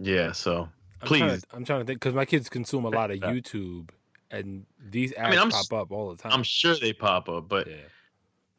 [0.00, 0.68] Yeah, so
[1.02, 3.18] I'm trying please, to, I'm trying to think because my kids consume a lot of
[3.18, 3.90] YouTube,
[4.30, 6.32] and these ads mean, I'm s- pop up all the time.
[6.32, 7.76] I'm sure they pop up, but yeah.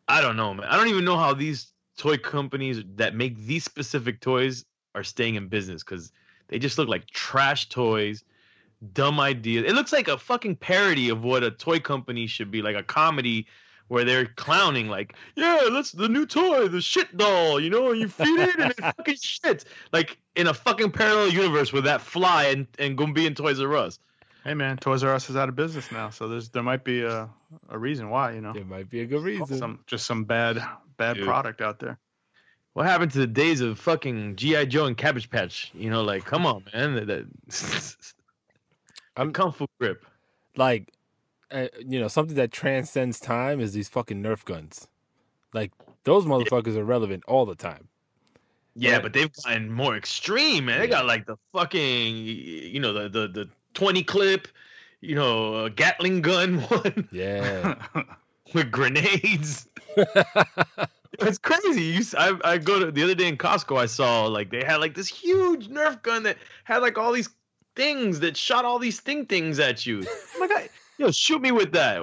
[0.07, 0.67] I don't know, man.
[0.67, 5.35] I don't even know how these toy companies that make these specific toys are staying
[5.35, 6.11] in business because
[6.47, 8.23] they just look like trash toys,
[8.93, 9.65] dumb ideas.
[9.67, 12.83] It looks like a fucking parody of what a toy company should be, like a
[12.83, 13.47] comedy
[13.87, 17.99] where they're clowning, like, yeah, that's the new toy, the shit doll, you know, and
[17.99, 19.65] you feed it and it fucking shits.
[19.91, 23.59] Like in a fucking parallel universe with that fly and, and gonna be in Toys
[23.59, 23.99] R Us.
[24.43, 27.03] Hey man, Toys R Us is out of business now, so there's there might be
[27.03, 27.29] a
[27.69, 28.51] a reason why, you know.
[28.53, 29.57] There might be a good reason.
[29.57, 30.61] Some just some bad
[30.97, 31.25] bad Dude.
[31.25, 31.97] product out there.
[32.73, 35.71] What happened to the days of fucking GI Joe and Cabbage Patch?
[35.75, 36.95] You know, like, come on, man.
[36.95, 37.25] That, that
[39.15, 40.05] I'm- I'm kung fu grip.
[40.57, 40.91] like
[41.51, 44.87] uh, you know something that transcends time is these fucking nerf guns
[45.53, 45.71] like
[46.03, 47.87] those motherfuckers are relevant all the time
[48.75, 49.03] Yeah, Right.
[49.03, 50.79] but they've gotten more extreme, man.
[50.79, 54.47] They got like the fucking, you know, the the the twenty clip,
[55.01, 57.75] you know, Gatling gun one Yeah.
[58.53, 59.67] with grenades.
[61.19, 61.81] It's crazy.
[61.83, 63.77] You, I, I go to the other day in Costco.
[63.79, 67.29] I saw like they had like this huge Nerf gun that had like all these
[67.75, 70.03] things that shot all these sting things at you.
[70.07, 72.01] Oh my god, yo, shoot me with that.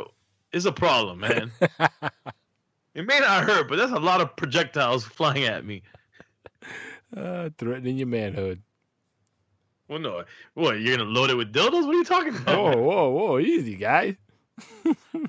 [0.53, 1.51] It's a problem, man.
[2.95, 5.83] it may not hurt, but that's a lot of projectiles flying at me.
[7.16, 8.62] uh, threatening your manhood.
[9.91, 10.22] Well, no,
[10.55, 11.84] what you're gonna load it with dildos?
[11.84, 12.76] What are you talking about?
[12.76, 13.38] Whoa, whoa, whoa!
[13.41, 14.16] Easy, guy.
[14.86, 15.24] All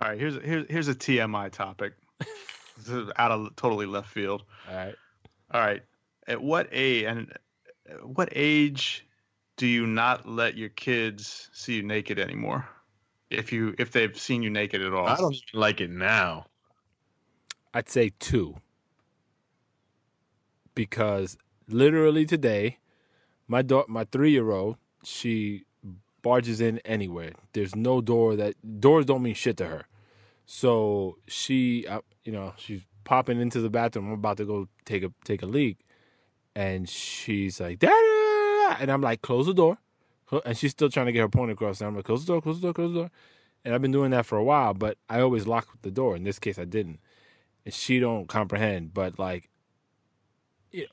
[0.00, 1.92] right, here's here's here's a TMI topic.
[2.18, 4.42] this is out of totally left field.
[4.68, 4.94] All right.
[5.52, 5.82] All right,
[6.26, 7.32] at what age and
[8.02, 9.06] what age
[9.56, 12.68] do you not let your kids see you naked anymore?
[13.30, 16.46] If you if they've seen you naked at all, I don't like it now.
[17.72, 18.56] I'd say two.
[20.74, 22.78] Because literally today,
[23.50, 25.64] my daughter, my three year old, she
[26.22, 27.32] barges in anywhere.
[27.52, 29.86] There's no door that doors don't mean shit to her.
[30.46, 31.86] So she,
[32.24, 34.06] you know, she's popping into the bathroom.
[34.06, 35.78] I'm about to go take a take a leak,
[36.54, 39.78] and she's like, "Dad," and I'm like, "Close the door,"
[40.44, 41.80] and she's still trying to get her point across.
[41.80, 43.10] And I'm like, "Close the door, close the door, close the door."
[43.64, 46.16] And I've been doing that for a while, but I always lock the door.
[46.16, 46.98] In this case, I didn't
[47.64, 48.94] and she don't comprehend.
[48.94, 49.50] But like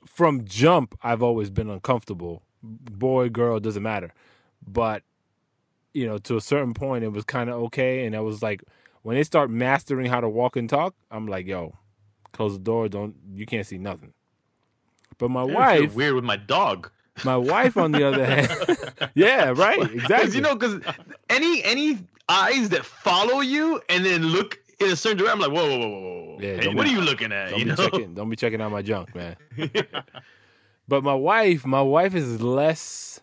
[0.05, 2.43] from jump, I've always been uncomfortable.
[2.63, 4.13] Boy, girl, doesn't matter.
[4.67, 5.03] But
[5.93, 8.05] you know, to a certain point, it was kind of okay.
[8.05, 8.63] And I was like,
[9.03, 11.75] when they start mastering how to walk and talk, I'm like, yo,
[12.33, 12.87] close the door.
[12.89, 14.13] Don't you can't see nothing.
[15.17, 16.91] But my wife, weird with my dog.
[17.25, 18.77] my wife, on the other hand,
[19.15, 20.35] yeah, right, exactly.
[20.35, 20.79] You know, because
[21.29, 21.97] any any
[22.29, 25.79] eyes that follow you and then look in a certain direction, I'm like, whoa, whoa,
[25.79, 26.37] whoa, whoa, whoa.
[26.39, 27.49] Yeah, Hey, what be- are you looking at?
[27.49, 29.35] don't you be know, checking, don't be checking out my junk, man.
[30.87, 33.19] But my wife, my wife is less.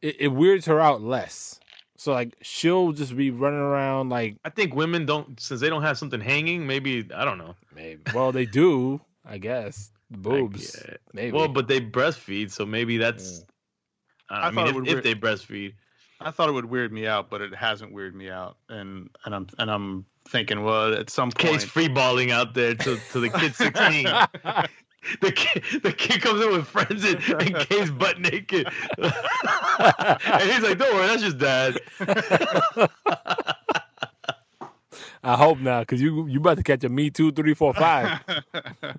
[0.00, 1.60] It, it weirds her out less.
[1.96, 5.82] So like she'll just be running around like I think women don't since they don't
[5.82, 6.66] have something hanging.
[6.66, 7.56] Maybe I don't know.
[7.74, 8.00] maybe.
[8.14, 9.90] Well, they do, I guess.
[10.10, 10.94] Boobs, yeah.
[11.12, 11.36] maybe.
[11.36, 13.44] Well, but they breastfeed, so maybe that's.
[14.28, 15.74] I, I don't know, I mean, if, weir- if they breastfeed,
[16.20, 19.34] I thought it would weird me out, but it hasn't weirded me out, and and
[19.34, 23.20] I'm and I'm thinking, well, at some point, case free balling out there to, to
[23.20, 24.06] the kid 16.
[25.20, 28.66] the kid the kid comes in with friends and, and Kay's butt naked.
[28.98, 31.78] and he's like, Don't worry, that's just dad.
[35.22, 38.20] I hope not, because you you about to catch a me too three four five.
[38.26, 38.96] but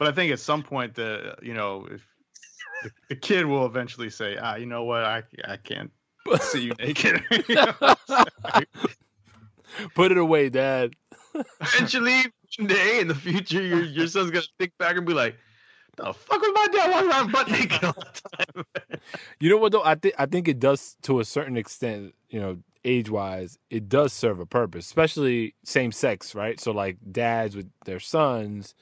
[0.00, 2.06] I think at some point, the you know, if
[2.82, 5.90] the, the kid will eventually say, ah, you know what, I I can't
[6.40, 7.22] see you naked.
[7.48, 7.74] You know?
[9.94, 10.92] Put it away, Dad.
[11.60, 12.24] Eventually,
[12.58, 15.36] one day in the future, your your son's gonna think back and be like,
[15.96, 18.64] the fuck was my dad walking around butt naked all the time?
[19.40, 19.82] You know what though?
[19.82, 22.14] I think I think it does to a certain extent.
[22.28, 26.60] You know, age wise, it does serve a purpose, especially same sex, right?
[26.60, 28.74] So like dads with their sons,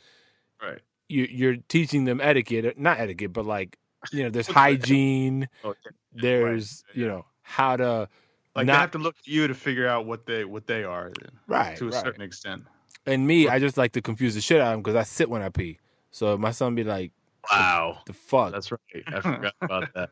[0.63, 0.81] right.
[1.09, 3.79] you, you're teaching them etiquette, uh, not etiquette, but like
[4.13, 5.49] you know, there's hygiene.
[5.65, 5.91] Oh, okay.
[6.13, 8.09] There's you know how to
[8.55, 11.13] like they have to look at you to figure out what they what they are
[11.47, 12.05] right to a right.
[12.05, 12.65] certain extent.
[13.07, 15.31] And me, I just like to confuse the shit out of them because I sit
[15.31, 15.79] when I pee.
[16.11, 17.13] So my son be like,
[17.51, 17.99] Wow.
[18.07, 18.81] "The fuck." That's right.
[19.07, 20.11] I forgot about that.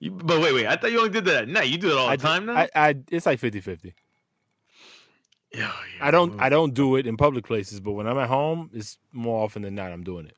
[0.00, 0.66] You, but wait, wait.
[0.66, 1.68] I thought you only did that at night.
[1.68, 2.54] You do it all the I, time now.
[2.56, 3.94] I, I, it's like 50-50.
[5.54, 5.70] Yeah,
[6.00, 8.98] I don't I don't do it in public places, but when I'm at home, it's
[9.12, 10.36] more often than not I'm doing it.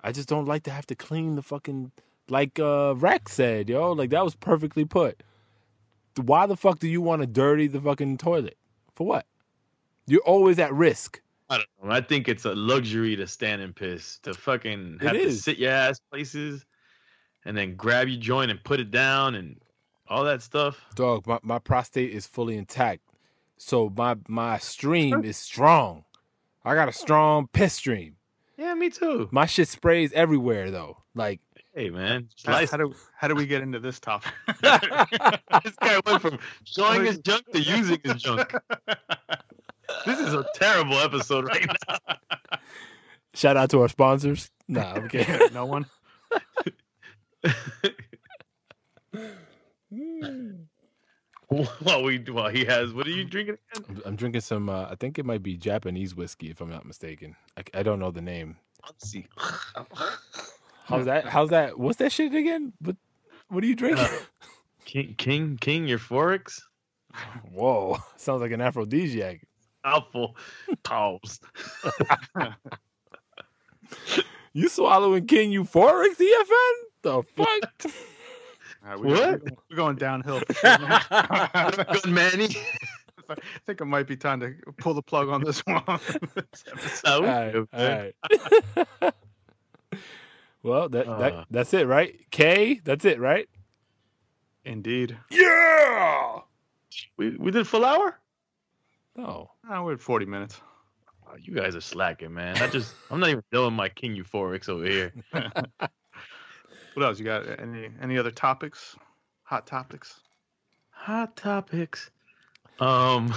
[0.00, 1.92] I just don't like to have to clean the fucking
[2.28, 5.22] like uh Rex said, yo, like that was perfectly put.
[6.20, 8.56] Why the fuck do you want to dirty the fucking toilet?
[8.96, 9.26] For what?
[10.06, 11.20] You're always at risk.
[11.48, 11.94] I don't know.
[11.94, 15.70] I think it's a luxury to stand and piss, to fucking have to sit your
[15.70, 16.64] ass places,
[17.44, 19.60] and then grab your joint and put it down and
[20.08, 20.80] all that stuff.
[20.94, 23.02] Dog, my, my prostate is fully intact.
[23.58, 26.04] So my my stream is strong.
[26.64, 28.16] I got a strong piss stream.
[28.58, 29.28] Yeah, me too.
[29.30, 30.98] My shit sprays everywhere though.
[31.14, 31.40] Like
[31.76, 32.30] Hey, man.
[32.46, 34.32] How, how do how do we get into this topic?
[34.62, 38.54] this guy went from showing his junk to using his junk.
[40.06, 41.98] This is a terrible episode right now.
[43.34, 44.52] shout out to our sponsors.
[44.68, 45.40] Nah, I'm kidding.
[45.52, 45.86] no one.
[51.48, 53.58] while we while he has, what are you drinking?
[53.74, 53.86] Again?
[53.88, 54.68] I'm, I'm drinking some.
[54.68, 57.34] Uh, I think it might be Japanese whiskey, if I'm not mistaken.
[57.56, 58.56] I, I don't know the name.
[58.84, 59.26] Let's see.
[60.84, 61.26] How's that?
[61.26, 61.76] How's that?
[61.78, 62.72] What's that shit again?
[62.80, 62.94] What
[63.48, 64.06] What are you drinking?
[64.84, 66.60] King, King, King, your forex.
[67.52, 69.40] Whoa, sounds like an aphrodisiac.
[69.86, 70.36] Mouthful.
[70.82, 71.40] Pause.
[74.52, 76.72] You swallowing King Euphoric, EFN?
[77.02, 77.46] The fuck?
[78.84, 79.42] All right, we What?
[79.70, 80.40] We're going downhill.
[80.60, 80.78] Sure.
[81.92, 82.48] Good Manny.
[83.28, 83.34] I
[83.66, 85.82] think it might be time to pull the plug on this one.
[85.86, 88.14] all right, all right.
[90.62, 91.18] well, that, Uh.
[91.18, 92.14] that that's it, right?
[92.30, 93.48] K, that's it, right?
[94.64, 95.16] Indeed.
[95.30, 96.38] Yeah.
[97.16, 98.16] We we did full hour.
[99.16, 99.50] No.
[99.68, 100.60] Oh, we're at 40 minutes.
[101.26, 102.56] Oh, you guys are slacking, man.
[102.58, 105.12] I just I'm not even doing my King Euphorics over here.
[106.96, 107.18] What else?
[107.18, 108.96] You got any any other topics?
[109.42, 110.18] Hot topics?
[110.92, 112.10] Hot topics.
[112.80, 113.34] Um.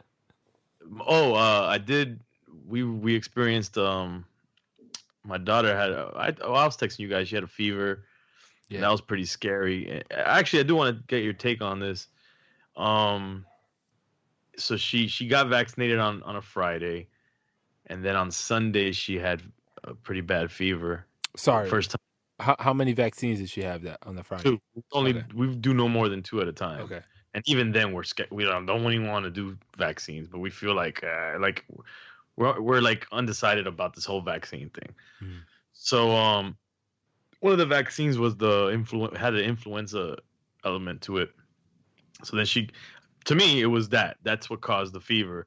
[1.06, 2.20] oh, uh, I did.
[2.66, 3.76] We we experienced.
[3.76, 4.24] Um,
[5.22, 5.90] my daughter had.
[5.90, 7.28] A, I, oh, I was texting you guys.
[7.28, 8.06] She had a fever.
[8.70, 8.80] Yeah.
[8.80, 10.02] That was pretty scary.
[10.10, 12.08] Actually, I do want to get your take on this.
[12.74, 13.44] Um.
[14.56, 17.08] So she she got vaccinated on on a Friday,
[17.86, 19.42] and then on Sunday she had
[19.84, 21.06] a pretty bad fever.
[21.36, 21.68] Sorry.
[21.68, 21.98] First time
[22.40, 24.42] how, how many vaccines did she have that on the Friday?
[24.42, 24.60] two.
[24.92, 25.24] Only Okay.
[25.34, 26.80] we do no more than two at a time.
[26.82, 27.00] Okay.
[27.34, 30.50] and even then we're scared we don't, don't even want to do vaccines but we
[30.50, 31.64] feel like uh, like
[32.36, 35.40] we're, we're like undecided about this whole vaccine thing Mhm.
[35.72, 36.56] so um
[37.40, 40.16] one of the vaccines was the influ- had an influenza
[40.64, 41.30] element to it
[42.22, 42.68] so then she
[43.24, 45.46] to me it was that that's what caused the fever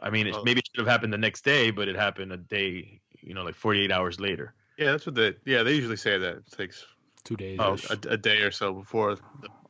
[0.00, 0.42] i mean it, Oh.
[0.44, 3.42] maybe it should have happened the next day but it happened a day you know
[3.44, 5.34] like 48 hours later Yeah, that's what they.
[5.44, 6.86] Yeah, they usually say that it takes
[7.24, 7.58] Two days.
[7.60, 9.16] oh, a, a day or so before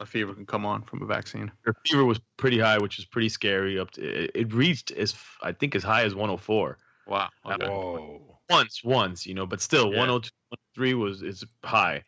[0.01, 1.51] a fever can come on from a vaccine.
[1.63, 5.15] her fever was pretty high which is pretty scary up to it, it reached as
[5.43, 6.77] i think as high as 104
[7.07, 7.31] Wow.
[7.47, 7.67] Okay.
[7.67, 8.39] Whoa.
[8.51, 9.99] once, once, you know, but still, Yeah.
[10.01, 12.05] 102, 103 was is high.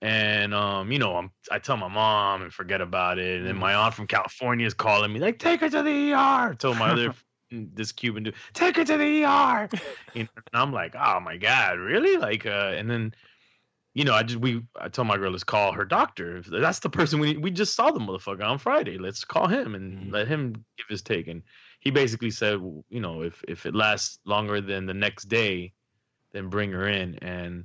[0.00, 3.38] And um, you know, I'm I tell my mom and forget about it.
[3.38, 6.54] And then my aunt from California is calling me, like, take her to the ER.
[6.54, 7.14] Told my other
[7.50, 9.68] this Cuban dude, take her to the ER.
[10.14, 12.16] you know, and I'm like, oh my God, really?
[12.16, 13.14] Like, uh, and then
[13.94, 16.42] you know, I just we I told my girl, let's call her doctor.
[16.42, 18.98] That's the person we we just saw the motherfucker on Friday.
[18.98, 20.12] Let's call him and Mhm.
[20.12, 21.26] let him give his take.
[21.26, 21.42] And
[21.80, 25.72] he basically said, you know, if if it lasts longer than the next day,
[26.30, 27.64] then bring her in and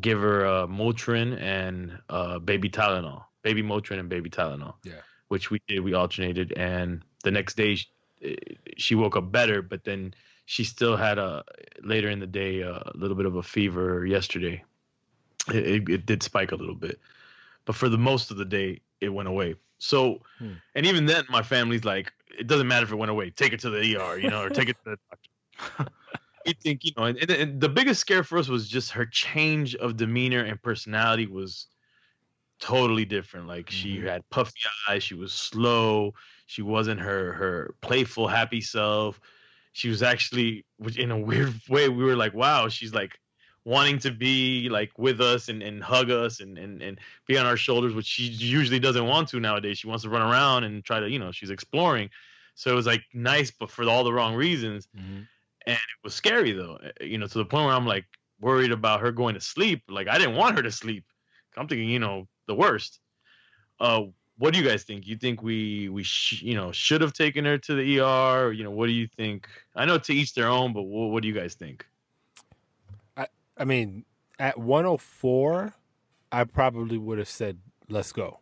[0.00, 4.74] give her uh, Motrin and uh, baby Tylenol, baby Motrin and baby Tylenol.
[4.84, 4.94] Yeah.
[5.28, 5.80] Which we did.
[5.80, 7.86] We alternated, and the next day she,
[8.76, 10.14] she woke up better, but then
[10.46, 11.42] she still had a
[11.82, 14.62] later in the day a little bit of a fever yesterday.
[15.48, 17.00] It, it, it did spike a little bit,
[17.64, 19.56] but for the most of the day it went away.
[19.78, 20.52] So, Hmm.
[20.74, 23.30] and even then, my family's like, it doesn't matter if it went away.
[23.30, 25.92] Take it to the ER, you know, or take it to the doctor.
[26.46, 29.74] we think, you know, and, and, the biggest scare for us was just her change
[29.76, 31.68] of demeanor and personality was
[32.60, 33.46] totally different.
[33.48, 34.02] Like she Mhm.
[34.02, 36.14] had puffy eyes, she was slow,
[36.46, 39.20] she wasn't her her playful, happy self.
[39.72, 43.18] She was actually, which in a weird way, we were like, wow, she's like
[43.64, 47.46] wanting to be like with us and, and hug us and, and, and be on
[47.46, 49.78] our shoulders, which she usually doesn't want to nowadays.
[49.78, 52.10] She wants to run around and try to, you know, she's exploring.
[52.54, 54.86] So it was like nice, but for all the wrong reasons.
[54.94, 55.28] Mhm.
[55.66, 58.04] And it was scary though, eh, you know, to the point where I'm like
[58.40, 59.82] worried about her going to sleep.
[59.88, 61.04] Like I didn't want her to sleep.
[61.56, 63.00] I'm thinking, you know, the worst.
[63.80, 64.02] Uh,
[64.36, 65.06] what do you guys think?
[65.06, 68.52] You think we we sh- you know should have taken her to the ER?
[68.52, 69.48] You know, what do you think?
[69.76, 71.86] I know to each their own, but what, what do you guys think?
[73.16, 74.04] I I mean,
[74.38, 75.72] at 104,
[76.32, 77.58] I probably would have said,
[77.88, 78.40] let's go.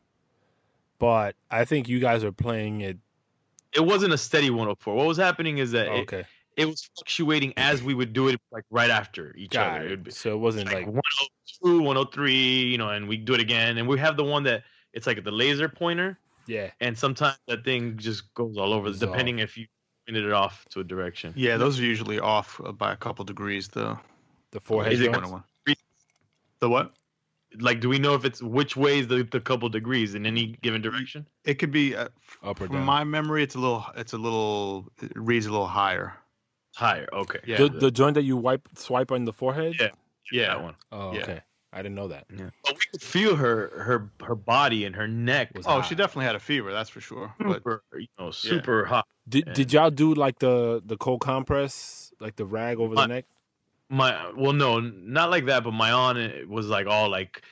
[0.98, 2.98] But I think you guys are playing it.
[3.74, 4.94] It wasn't a steady 104.
[4.94, 6.20] What was happening is that Okay.
[6.20, 6.26] it
[6.58, 9.86] was fluctuating as we would do it like right after each Got other.
[9.86, 9.92] it.
[9.92, 13.40] It be So it wasn't like like, 102, 103, you know, and we do it
[13.40, 13.78] again.
[13.78, 16.70] And we have the one that it's like the laser pointer, yeah.
[16.80, 19.66] and sometimes that thing just goes all over, Goes depending if you
[20.06, 21.32] pointed it off to a direction.
[21.36, 23.68] Yeah, those are usually off uh, by a couple degrees.
[23.68, 23.98] The
[24.50, 25.30] The forehead Is it joints.
[25.30, 25.76] one one.
[26.60, 26.92] The what?
[27.58, 30.56] Like, do we know if it's which way is the, the couple degrees in any
[30.62, 31.26] given direction?
[31.44, 31.94] It could be.
[31.94, 32.08] Uh,
[32.42, 32.84] Up or from down.
[32.86, 33.84] my memory, it's a little.
[33.96, 34.90] It's a little.
[35.02, 36.14] It reads a little higher.
[36.74, 37.08] Higher.
[37.12, 37.40] Okay.
[37.46, 37.58] Yeah.
[37.58, 39.76] the, the joint that you wipe swipe on the forehead?
[39.78, 39.90] Yeah.
[40.30, 40.46] Yeah.
[40.48, 40.74] That one.
[40.90, 41.20] Oh, Yeah.
[41.20, 41.40] okay.
[41.74, 42.26] I didn't know that.
[42.28, 45.86] But we could feel her her her body and her neck Was Oh, hot.
[45.86, 46.70] she definitely had a fever.
[46.70, 47.34] That's for sure.
[47.38, 49.06] But super, you know, super hot.
[49.28, 49.52] Did Yeah.
[49.54, 53.24] did y'all do like the the cold compress, like the rag over the Uh, neck?
[53.88, 55.64] My well, no, not like that.
[55.64, 57.42] But my aunt uh, was like all like,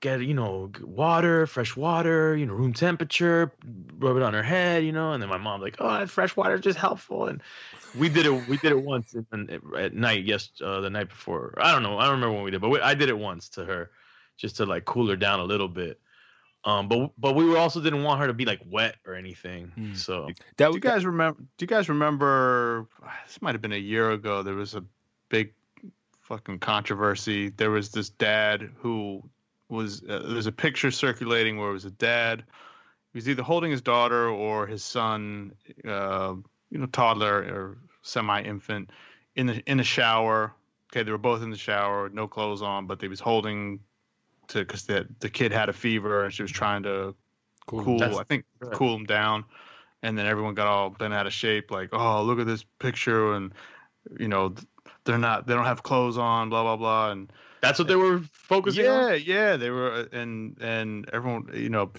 [0.00, 3.52] get you know water, fresh water, you know, room temperature,
[3.98, 5.12] rub it on her head, you know.
[5.12, 7.26] And then my mom like, oh, that fresh water is just helpful.
[7.26, 7.42] And
[7.94, 8.48] we did it.
[8.48, 10.24] We did it once and, and at night.
[10.24, 11.54] Yes, uh, the night before.
[11.58, 11.98] I don't know.
[11.98, 13.90] I don't remember when we did, but we, I did it once to her,
[14.36, 16.00] just to like cool her down a little bit.
[16.64, 19.72] Um, but but we also didn't want her to be like wet or anything.
[19.74, 19.94] Hmm.
[19.94, 21.40] So That do you guys remember?
[21.56, 22.86] Do you guys remember?
[23.26, 24.42] This might have been a year ago.
[24.42, 24.84] There was a
[25.30, 25.54] big
[26.20, 27.48] fucking controversy.
[27.48, 29.22] There was this dad who
[29.70, 32.44] was uh, there's a picture circulating where it was a dad.
[33.12, 35.52] He was either holding his daughter or his son,
[35.86, 36.34] uh,
[36.70, 38.90] you know, toddler or semi-infant,
[39.36, 40.54] in the in the shower.
[40.92, 43.80] Okay, they were both in the shower, no clothes on, but they was holding
[44.48, 47.14] to because the the kid had a fever and she was trying to
[47.66, 47.98] cool.
[47.98, 48.72] That's- I think right.
[48.72, 49.44] cool him down,
[50.02, 51.70] and then everyone got all bent out of shape.
[51.70, 53.52] Like, oh, look at this picture, and
[54.18, 54.54] you know,
[55.04, 58.20] they're not, they don't have clothes on, blah blah blah, and That's what they were
[58.32, 59.20] focusing yeah, on.
[59.24, 61.92] yeah, they were, uh, and and everyone, you know,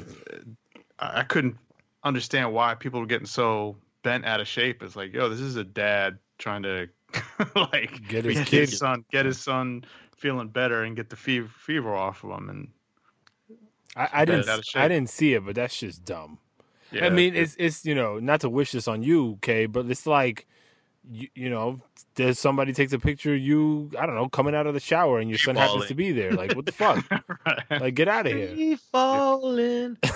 [1.00, 1.58] I couldn't
[2.04, 4.82] understand why people were getting so bent out of shape.
[4.84, 6.88] It's like, yo, this is a dad trying to
[7.56, 9.84] like Get his get kid- his son, get his son
[10.16, 12.68] feeling better and get the fever fever off of him, and
[13.96, 14.48] I, I didn't.
[14.48, 14.82] out of shape.
[14.82, 16.38] I didn't see it, but that's just dumb.
[16.92, 19.86] yeah, I mean, it's it's you know not to wish this on you, okay, but
[19.90, 20.48] it's like
[21.10, 21.82] you, you know,
[22.16, 25.20] does somebody takes a picture of you, I don't know, coming out of the shower,
[25.20, 26.32] and your son happens to be there.
[26.32, 27.04] Like, what the fuck?
[27.46, 27.82] right.
[27.82, 28.50] Like, get out of here.
[28.50, 29.98] Free falling.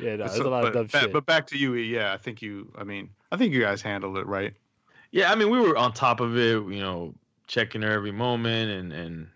[0.00, 1.12] Yeah, no, But there's so- a lot of but, dumb shit.
[1.12, 2.12] but back to you, E, yeah.
[2.12, 2.72] I think you.
[2.76, 4.54] I mean, I think you guys handled it right.
[5.12, 7.14] Yeah, I mean, we were on top of it, you know,
[7.46, 9.28] checking her every moment, and and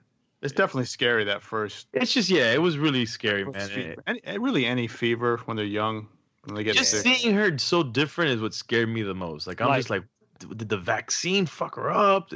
[0.42, 1.88] It's definitely scary that first.
[1.92, 3.54] it's just yeah, it was really scary, man.
[3.54, 4.02] first And fever.
[4.06, 6.06] Any, eh, really, any fever when they're young,
[6.44, 7.16] when they get just sick.
[7.16, 9.46] seeing her so different is what scared me the most.
[9.46, 10.04] Like I'm Like- just like,
[10.56, 12.32] did the vaccine fuck her up?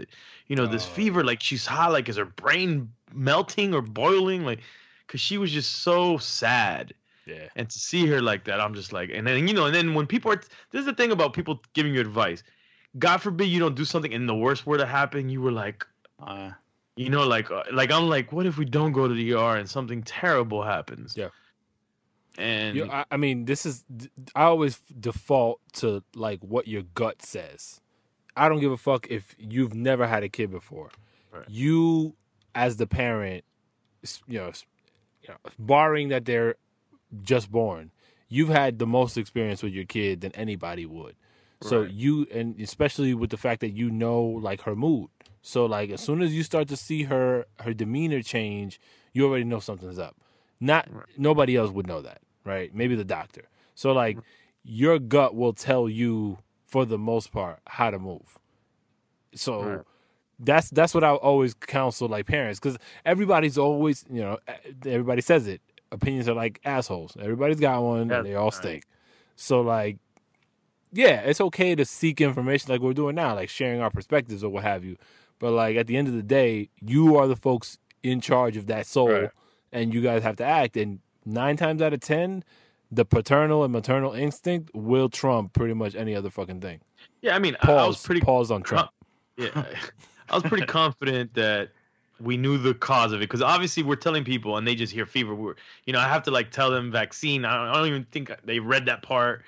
[0.46, 0.90] You know, this Oh.
[0.90, 4.44] fever, like she's hot, like is her brain melting or boiling?
[4.44, 4.60] Like,
[5.06, 6.94] cause she was just so sad.
[7.28, 9.74] Yeah, And to see her like that, I'm just like, and then you know, and
[9.74, 10.36] then when people are,
[10.70, 12.42] this is the thing about people giving you advice.
[12.98, 15.86] God forbid you don't do something, and the worst were to happen, you were like,
[16.18, 16.50] Uh,
[16.96, 19.56] you know, like, uh, like I'm like, what if we don't go to the ER
[19.56, 21.14] and something terrible happens?
[21.16, 21.28] Yeah.
[22.38, 23.84] And You- I, I mean, this is
[24.34, 27.80] I always default to like what your gut says.
[28.36, 30.90] I don't give a fuck if you've never had a kid before.
[31.32, 31.48] Right.
[31.48, 32.14] You,
[32.54, 33.44] as the parent,
[34.28, 34.52] you know,
[35.22, 36.54] you know, barring that they're
[37.22, 37.90] just born,
[38.28, 41.16] you've had the most experience with your kid than anybody would.
[41.62, 41.90] So Right.
[41.90, 45.10] you, and especially with the fact that you know like her mood.
[45.42, 48.80] So like as soon as you start to see her her demeanor change,
[49.12, 50.16] you already know something's up.
[50.60, 52.74] Not nobody else would know that, right?
[52.74, 53.48] Maybe the doctor.
[53.74, 53.96] So mm-hmm.
[53.96, 54.18] like
[54.64, 58.38] your gut will tell you for the most part how to move.
[59.34, 59.80] So Right.
[60.38, 64.38] that's that's what I always counsel like parents because everybody's always you know
[64.86, 65.60] everybody says it
[65.92, 67.16] opinions are like assholes.
[67.20, 68.08] Everybody's got one.
[68.08, 68.54] Yeah, and they all right.
[68.54, 68.84] stink.
[69.36, 69.98] So like,
[70.92, 74.50] yeah, it's okay to seek information like we're doing now, like sharing our perspectives or
[74.50, 74.96] what have you.
[75.38, 78.66] But like at the end of the day, you are the folks in charge of
[78.68, 79.30] that soul, Right.
[79.72, 80.76] and you guys have to act.
[80.76, 82.42] And nine times out of ten,
[82.90, 86.80] the paternal and maternal instinct will trump pretty much any other fucking thing.
[87.20, 87.78] yeah, I mean, I, Pause.
[87.84, 88.90] I was pretty pause on Trump.
[89.36, 89.64] yeah,
[90.30, 91.68] I was pretty confident that
[92.20, 95.06] we knew the cause of it because obviously we're telling people and they just hear
[95.06, 95.34] fever.
[95.34, 95.54] We're,
[95.84, 97.44] you know, I have to like tell them vaccine.
[97.44, 99.44] I don't, I don't even think they read that part,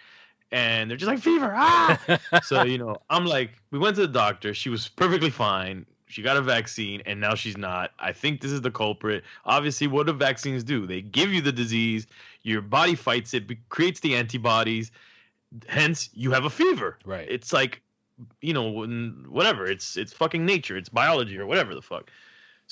[0.53, 1.53] and they're just like fever.
[1.55, 2.01] Ah.
[2.43, 4.55] so you know, I'm like, we went to the doctor.
[4.55, 5.87] She was perfectly fine.
[6.07, 7.93] She got a vaccine, and now she's not.
[8.01, 9.23] I think this is the culprit.
[9.45, 10.87] Obviously, what do vaccines do?
[10.87, 12.07] They give you the disease.
[12.43, 14.91] Your body fights it, creates the antibodies.
[15.69, 16.99] Hence, you have a fever.
[17.05, 17.29] Right.
[17.31, 17.81] It's like,
[18.41, 18.85] you know,
[19.29, 19.67] whatever.
[19.67, 20.77] It's it's fucking nature.
[20.77, 22.11] It's biology or whatever the fuck.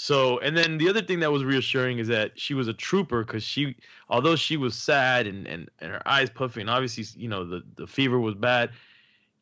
[0.01, 3.24] So, and then the other thing that was reassuring is that she was a trooper
[3.24, 3.74] because she,
[4.09, 7.64] although she was sad and, and, and her eyes puffy, and obviously, you know, the,
[7.74, 8.70] the fever was bad,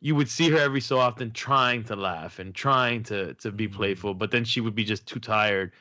[0.00, 3.66] you would see her every so often trying to laugh and trying to, to be
[3.66, 3.76] mm-hmm.
[3.76, 5.72] playful, but then she would be just too tired.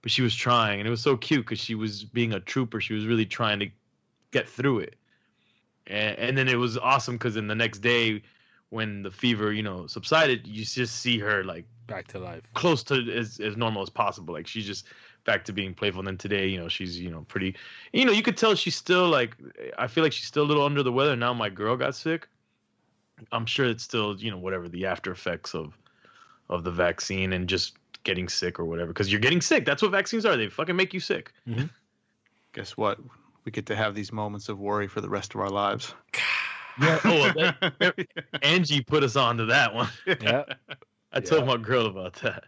[0.00, 2.80] But she was trying, and it was so cute because she was being a trooper.
[2.80, 3.68] She was really trying to
[4.30, 4.96] get through it.
[5.86, 8.22] And, and then it was awesome because then the next day,
[8.70, 12.42] when the fever, you know, subsided, you just see her like Back to life.
[12.54, 14.32] close to as, as normal as possible.
[14.34, 14.86] Like she's just
[15.24, 16.00] back to being playful.
[16.00, 17.54] And then today, you know, she's you know pretty.
[17.92, 19.36] You know, you could tell she's still like.
[19.78, 21.16] I feel like she's still a little under the weather.
[21.16, 22.28] Now my girl got sick.
[23.30, 25.76] I'm sure it's still you know whatever the after effects of
[26.48, 28.88] of the vaccine and just getting sick or whatever.
[28.88, 29.64] Because you're getting sick.
[29.64, 30.36] That's what vaccines are.
[30.36, 31.32] They fucking make you sick.
[31.48, 31.66] Mm-hmm.
[32.52, 32.98] guess what?
[33.44, 35.94] We get to have these moments of worry for the rest of our lives.
[36.80, 37.00] Yeah.
[37.04, 38.08] Oh, well, that,
[38.42, 39.88] Angie put us on to that one.
[40.06, 40.44] Yeah.
[41.12, 42.44] I told my girl about that.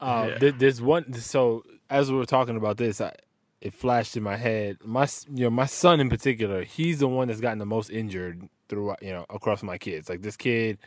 [0.00, 0.38] Uh, Yeah.
[0.38, 1.12] there- there's one.
[1.14, 3.14] So as we were talking about this, I,
[3.60, 4.78] it flashed in my head.
[4.84, 8.48] My, you know, my son in particular, he's the one that's gotten the most injured
[8.68, 10.08] throughout, you know, across my kids.
[10.08, 10.78] Like this kid,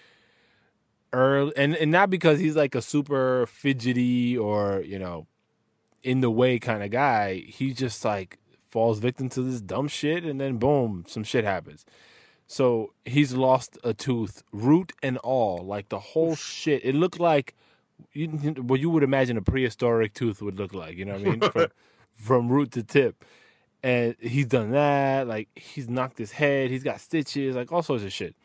[1.14, 5.28] early, and and not because he's like a super fidgety or you know,
[6.04, 7.36] in the way kind of guy.
[7.36, 8.38] He just like
[8.70, 11.86] falls victim to this dumb shit, and then boom, some shit happens.
[12.48, 16.86] So he's lost a tooth, root and all, like the whole shit.
[16.86, 17.56] It looked like
[18.14, 20.96] you, what you would imagine a prehistoric tooth would look like.
[20.98, 21.40] You know what I mean?
[21.52, 21.68] From,
[22.14, 23.26] from root to tip.
[23.84, 25.28] And he's done that.
[25.28, 26.72] Like he's knocked his head.
[26.72, 27.56] He's got stitches.
[27.56, 28.36] Like all sorts of shit.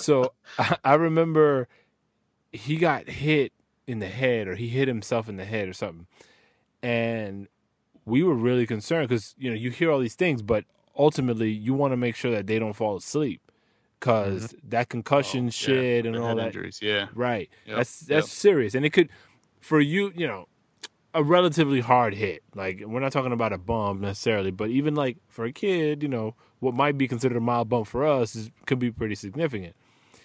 [0.00, 1.68] So I, I remember
[2.52, 3.52] he got hit
[3.86, 6.06] in the head, or he hit himself in the head, or something.
[6.82, 7.48] And
[8.06, 10.64] we were really concerned because you know you hear all these things, but
[10.96, 13.40] ultimately you want to make sure that they don't fall asleep
[13.98, 14.68] because mm-hmm.
[14.70, 16.78] that concussion Oh, yeah, shit and the all that injuries.
[16.82, 17.06] Yeah.
[17.14, 18.32] right Yep, that's that's yep.
[18.32, 19.08] serious and it could
[19.60, 20.48] for you you know
[21.14, 25.16] a relatively hard hit like we're not talking about a bump necessarily but even like
[25.28, 28.50] for a kid you know what might be considered a mild bump for us is,
[28.66, 29.74] could be pretty significant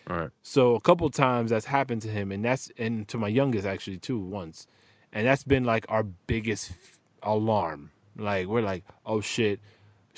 [0.09, 0.29] All right.
[0.41, 3.97] so a couple times that's happened to him, and that's and to my youngest actually
[3.97, 4.65] too once,
[5.13, 7.91] and that's been like our biggest f- alarm.
[8.17, 9.59] Like we're like, oh shit,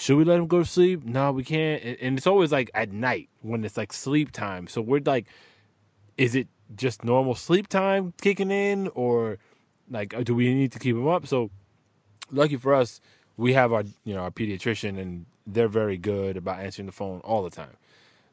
[0.01, 1.05] should we let him go to sleep?
[1.05, 1.83] No, we can't.
[2.01, 4.65] And, it's always like at night when it's like sleep time.
[4.65, 5.27] So we're like,
[6.17, 9.37] is it just normal sleep time kicking in, or
[9.91, 11.27] like uh, do we need to keep him up?
[11.27, 11.51] So
[12.31, 12.99] lucky for us,
[13.37, 17.19] we have our you know our pediatrician, and they're very good about answering the phone
[17.19, 17.77] all the time.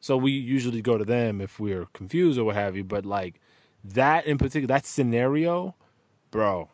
[0.01, 2.83] So we usually go to them if we're confused or what have you.
[2.83, 3.39] But like
[3.83, 5.75] that in particular, that scenario,
[6.31, 6.69] bro,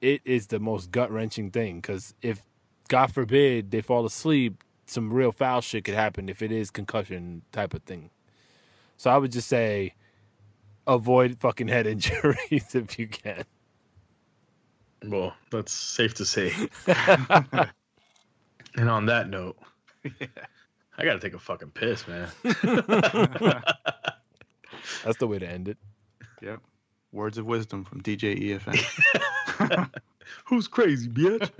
[0.00, 1.76] it is the most gut wrenching thing.
[1.76, 2.42] Because if,
[2.90, 7.42] God forbid, they fall asleep, some real foul shit could happen if it is concussion
[7.52, 8.10] type of thing.
[8.96, 9.94] So I would just say,
[10.88, 13.44] avoid fucking head injuries if you can.
[15.06, 16.52] Well, that's safe to say.
[18.76, 19.56] and on that note,
[20.04, 22.28] I gotta take a fucking piss, man.
[25.04, 25.78] That's the way to end it.
[26.42, 26.60] Yep.
[27.12, 29.90] Words of wisdom from DJ EFN.
[30.44, 31.50] Who's crazy, bitch?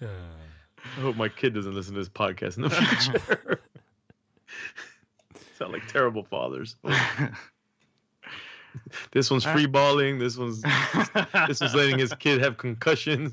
[0.00, 3.60] I hope my kid doesn't listen to this podcast in the future.
[5.58, 6.76] Sound like terrible fathers.
[9.12, 9.52] This one's uh.
[9.52, 10.18] free balling.
[10.18, 10.62] This one's
[11.48, 13.32] this one's letting his kid have concussions.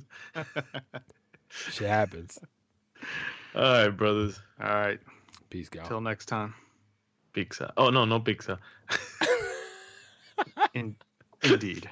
[1.49, 2.39] Shit happens.
[3.53, 4.41] All right, brothers.
[4.59, 4.99] All right.
[5.49, 5.86] Peace, gal.
[5.88, 6.53] Till next time.
[7.34, 7.74] Pizza.
[7.78, 8.59] Oh no, no pizza.
[10.74, 10.95] In,
[11.43, 11.89] indeed.